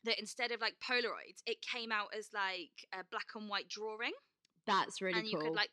[0.03, 4.11] that instead of like polaroids it came out as like a black and white drawing
[4.65, 5.41] That's really and cool.
[5.41, 5.69] you could like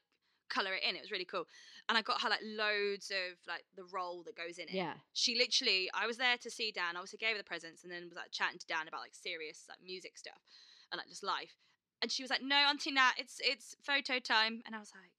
[0.49, 1.45] color it in it was really cool
[1.89, 4.95] and i got her like loads of like the roll that goes in it yeah.
[5.13, 7.93] she literally i was there to see dan I obviously gave her the presents and
[7.93, 10.41] then was like chatting to dan about like serious like music stuff
[10.91, 11.55] and like just life
[12.03, 15.13] and she was like no auntie nat it's it's photo time and i was like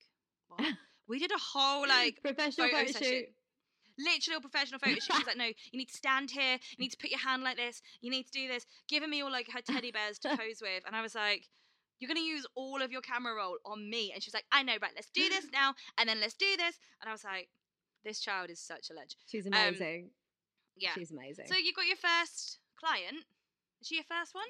[0.48, 0.74] what
[1.08, 3.08] we did a whole like professional photo photo session.
[3.08, 3.26] shoot.
[3.98, 5.04] literally a professional photo shoot.
[5.04, 6.60] She was like, no, you need to stand here.
[6.78, 7.82] You need to put your hand like this.
[8.02, 8.66] You need to do this.
[8.88, 10.84] Giving me all like her teddy bears to pose with.
[10.86, 11.48] And I was like,
[12.00, 14.12] you're going to use all of your camera roll on me.
[14.14, 15.74] And she was like, I know, right, let's do this now.
[15.98, 16.78] And then let's do this.
[17.02, 17.50] And I was like,
[18.04, 19.16] this child is such a legend.
[19.26, 20.04] She's amazing.
[20.06, 20.12] Um,
[20.78, 20.92] Yeah.
[20.94, 21.46] She's amazing.
[21.48, 23.26] So you got your first client.
[23.82, 24.46] Is she your first one?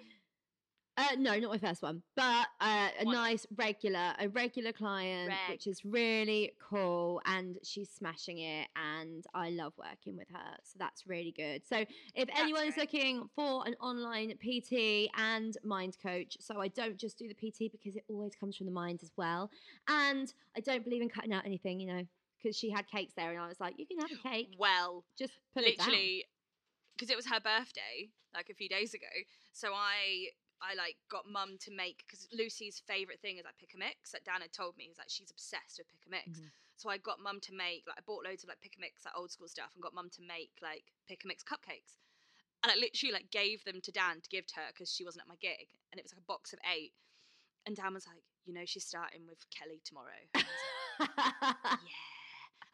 [0.97, 3.13] Uh, no, not my first one, but uh, a not?
[3.13, 9.51] nice regular, a regular client, which is really cool, and she's smashing it, and I
[9.51, 11.61] love working with her, so that's really good.
[11.67, 11.85] So
[12.15, 12.91] if That's anyone's great.
[12.93, 17.71] looking for an online PT and mind coach, so I don't just do the PT
[17.71, 19.51] because it always comes from the mind as well,
[19.87, 22.07] and I don't believe in cutting out anything, you know,
[22.41, 25.03] because she had cakes there, and I was like, you can have a cake, Well,
[25.15, 25.89] just put it down.
[25.89, 26.25] literally,
[26.95, 29.05] because it was her birthday like a few days ago.
[29.53, 30.29] So I
[30.61, 34.13] I like got mum to make because Lucy's favorite thing is like pick a mix.
[34.13, 36.39] Like Dan had told me, he's like she's obsessed with pick a mix.
[36.39, 36.49] Mhm.
[36.77, 39.05] So I got mum to make like I bought loads of like pick a mix
[39.05, 41.97] like old school stuff and got mum to make like pick a mix cupcakes.
[42.63, 45.23] And I literally like gave them to Dan to give to her because she wasn't
[45.23, 46.93] at my gig, and it was like a box of eight.
[47.65, 50.23] And Dan was like, you know, she's starting with Kelly tomorrow.
[50.33, 50.39] I
[50.99, 51.09] like,
[51.85, 52.01] yeah.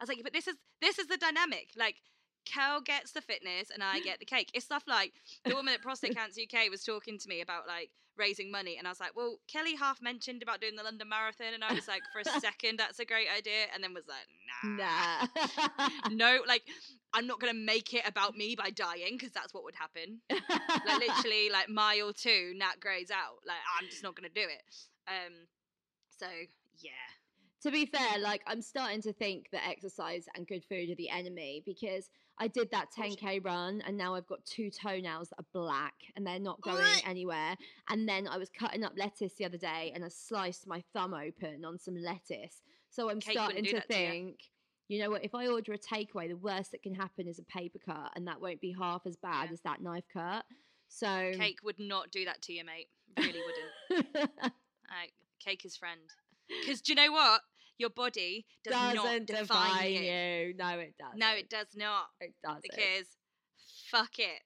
[0.00, 1.68] was like, but this is this is the dynamic.
[1.76, 1.96] Like,
[2.44, 4.50] Kel gets the fitness and I get the cake.
[4.54, 5.12] It's stuff like
[5.44, 8.86] the woman at Prostate Cancer UK was talking to me about like raising money, and
[8.86, 11.88] I was like, well, Kelly half mentioned about doing the London Marathon, and I was
[11.88, 14.28] like, for a second, that's a great idea, and then was like,
[14.78, 16.08] nah, nah.
[16.10, 16.62] no, like.
[17.16, 20.18] I'm not gonna make it about me by dying because that's what would happen.
[20.28, 23.38] Like literally, like mile two, Nat Gray's out.
[23.46, 24.74] Like I'm just not gonna do it.
[25.06, 25.46] Um,
[26.18, 26.26] so
[26.80, 26.90] yeah,
[27.64, 31.08] to be fair, like I'm starting to think that exercise and good food are the
[31.08, 35.46] enemy because I did that 10k run and now I've got two toenails that are
[35.52, 37.56] black and they're not going anywhere.
[37.88, 41.14] And then I was cutting up lettuce the other day and I sliced my thumb
[41.14, 42.60] open on some lettuce.
[42.90, 44.08] So I'm wouldn't starting to that to you.
[44.10, 44.36] think,
[44.88, 45.24] you know what?
[45.24, 48.26] If I order a takeaway, the worst that can happen is a paper cut, and
[48.28, 49.52] that won't be half as bad Yeah.
[49.54, 50.44] as that knife cut.
[50.88, 52.88] So cake would not do that to you, mate.
[53.16, 53.40] Really
[53.90, 54.30] wouldn't.
[54.90, 55.98] Like, cake is friend.
[56.60, 57.40] Because do you know what?
[57.78, 60.00] Your body does doesn't not define, you.
[60.00, 60.54] you.
[60.56, 61.18] No, it doesn't.
[61.18, 62.06] No, it does not.
[62.20, 62.62] It doesn't.
[62.62, 63.06] Because
[63.90, 64.42] fuck it.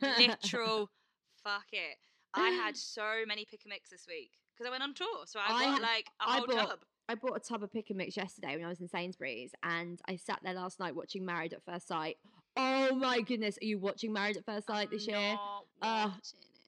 [0.00, 0.90] Literal
[1.44, 1.96] fuck it.
[2.34, 5.24] I had so many pick a mix this week because I went on tour.
[5.26, 6.78] So I I had- like a I whole bought- tub.
[7.10, 9.98] I bought a tub of pick and mix yesterday when I was in Sainsbury's, and
[10.06, 12.18] I sat there last night watching Married at First Sight.
[12.54, 15.16] Oh my goodness, are you watching Married at First Sight this year?
[15.18, 16.10] Not Uh.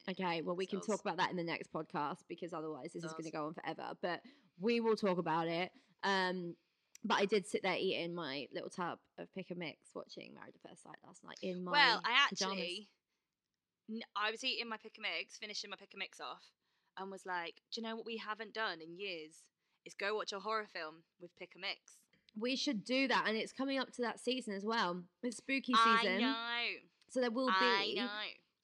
[0.09, 3.13] Okay, well we can talk about that in the next podcast because otherwise this is
[3.13, 3.91] going to go on forever.
[4.01, 4.23] But
[4.59, 5.71] we will talk about it.
[6.03, 6.57] Um,
[7.05, 10.55] but I did sit there eating my little tub of pick and mix, watching Married
[10.55, 12.89] at First Sight last night in my Well, I actually,
[14.17, 16.45] I was eating my pick a mix, finishing my pick a mix off,
[16.99, 19.43] and was like, "Do you know what we haven't done in years?
[19.87, 21.97] Is go watch a horror film with pick a mix."
[22.39, 25.03] we should do that, and it's coming up to that season as well.
[25.23, 26.35] It's spooky I season, know.
[27.09, 28.03] so there will I be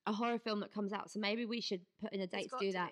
[0.06, 1.10] a horror film that comes out.
[1.10, 2.90] So maybe we should put in a date to do that.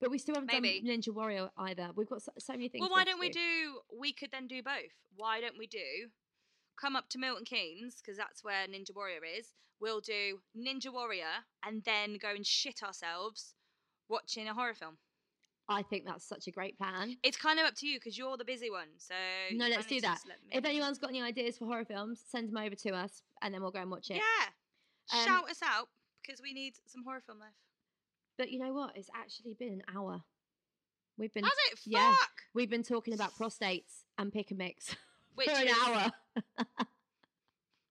[0.00, 0.04] Do.
[0.04, 0.80] But we still haven't Maybe.
[0.80, 1.90] done Ninja Warrior either.
[1.94, 2.80] We've got so, so many things.
[2.82, 3.80] Well, why don't to we do?
[3.98, 4.92] We could then do both.
[5.14, 6.08] Why don't we do?
[6.80, 9.48] Come up to Milton Keynes because that's where Ninja Warrior is.
[9.80, 13.54] We'll do Ninja Warrior and then go and shit ourselves
[14.08, 14.98] watching a horror film.
[15.68, 17.16] I think that's such a great plan.
[17.24, 18.88] It's kind of up to you because you're the busy one.
[18.98, 19.14] So
[19.52, 20.20] No, let's do that.
[20.52, 23.62] If anyone's got any ideas for horror films, send them over to us, and then
[23.62, 24.16] we'll go and watch it.
[24.16, 25.18] Yeah.
[25.18, 25.88] Um, Shout us out
[26.22, 27.50] because we need some horror film life.
[28.38, 28.96] But you know what?
[28.96, 30.22] It's actually been an hour.
[31.18, 31.78] We've been Has it?
[31.92, 32.30] Fuck.
[32.54, 34.94] we've been talking about prostates and pick a mix
[35.34, 36.12] Which for an is hour.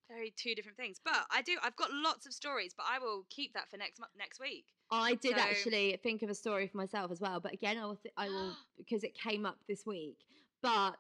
[0.10, 1.00] very two different things.
[1.04, 1.54] But I do.
[1.64, 4.66] I've got lots of stories, but I will keep that for next next week.
[4.92, 7.86] I did So- actually think of a story for myself as well, but again, I
[7.86, 10.18] will th- I will because it came up this week.
[10.62, 10.96] But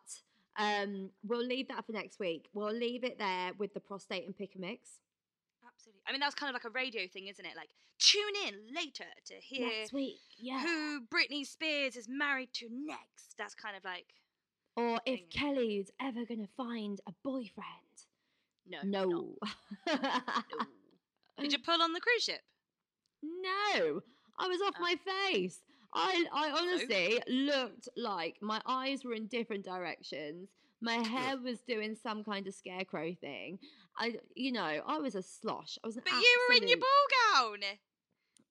[0.58, 2.50] um, we'll leave that for next week.
[2.54, 4.89] We'll leave it there with the prostate and pick a mix
[5.76, 6.01] Absolutely.
[6.07, 7.55] I mean, that's kind of like a radio thing, isn't it?
[7.55, 7.69] Like,
[7.99, 10.19] tune in later to hear next week.
[10.38, 10.59] Yeah.
[10.61, 13.36] who Britney Spears is married to next.
[13.38, 14.07] That's kind of like
[14.78, 15.28] or if thing.
[15.32, 17.95] Kelly's ever gonna find a boyfriend.
[18.67, 19.36] no, No.
[19.88, 19.95] no.
[21.39, 22.41] Did you pull on the cruise ship?
[23.23, 24.01] no.
[24.38, 24.82] I was off Oh.
[24.82, 24.95] my
[25.32, 25.61] face.
[25.93, 30.49] I I honestly looked like my eyes were in different directions.
[30.82, 33.59] My hair was doing some kind of scarecrow thing.
[33.97, 35.78] I, you know, I was a slosh.
[35.84, 36.88] I was an But you were in your ball
[37.34, 37.59] gown.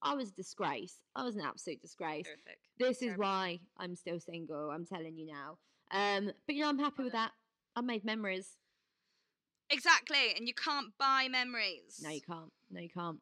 [0.02, 0.98] I was a disgrace.
[1.14, 2.26] I was an absolute disgrace.
[2.26, 2.58] Terrific.
[2.78, 4.70] This is why I'm still single.
[4.70, 5.58] I'm telling you now.
[5.90, 7.32] Um, but you know, I'm happy with that.
[7.76, 8.56] I made memories.
[9.70, 12.00] Exactly, and you can't buy memories.
[12.02, 12.52] No, you can't.
[12.70, 13.18] No, you can't.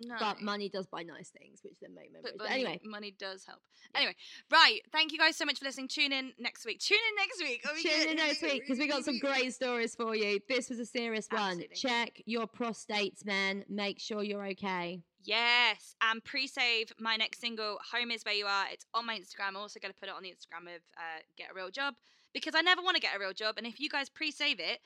[0.00, 0.16] No.
[0.18, 2.32] But money does buy nice things, which then make memories.
[2.36, 3.60] But But money, anyway, money does help.
[3.92, 3.98] Yeah.
[3.98, 4.16] Anyway,
[4.50, 4.80] right.
[4.92, 5.88] Thank you guys so much for listening.
[5.88, 6.78] Tune in next week.
[6.80, 7.62] Tune in next week.
[7.82, 8.10] Tune yeah.
[8.10, 10.40] in next week because we got some great stories for you.
[10.48, 11.62] This was a serious one.
[11.74, 13.64] Check your prostates, men.
[13.68, 15.00] Make sure you're okay.
[15.24, 19.48] Yes, and pre-save my next single, "Home Is Where You Are." It's on my Instagram.
[19.48, 21.94] I'm also going to put it on the Instagram of uh, "Get a Real Job"
[22.32, 24.80] because I never want to get a real job, and if you guys pre-save it,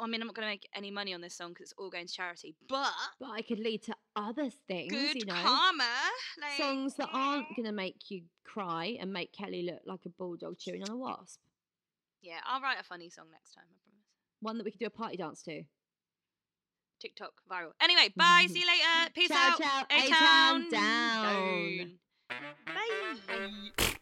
[0.00, 1.90] I mean, I'm not going to make any money on this song because it's all
[1.90, 5.34] going to charity, but But I could lead to other things, good you know.
[5.34, 5.84] karma.
[6.40, 10.08] Like, songs that aren't going to make you cry and make Kelly look like a
[10.10, 11.40] bulldog chewing on a wasp.
[12.22, 13.64] Yeah, I'll write a funny song next time.
[13.70, 14.04] I promise.
[14.40, 15.62] One that we could do a party dance to.
[17.00, 17.72] TikTok viral.
[17.80, 18.46] Anyway, bye.
[18.48, 19.10] See you later.
[19.14, 19.58] Peace ciao, out.
[19.58, 19.82] ciao.
[19.90, 21.98] A-town A-town down.
[22.30, 22.66] down.
[22.66, 23.95] Bye.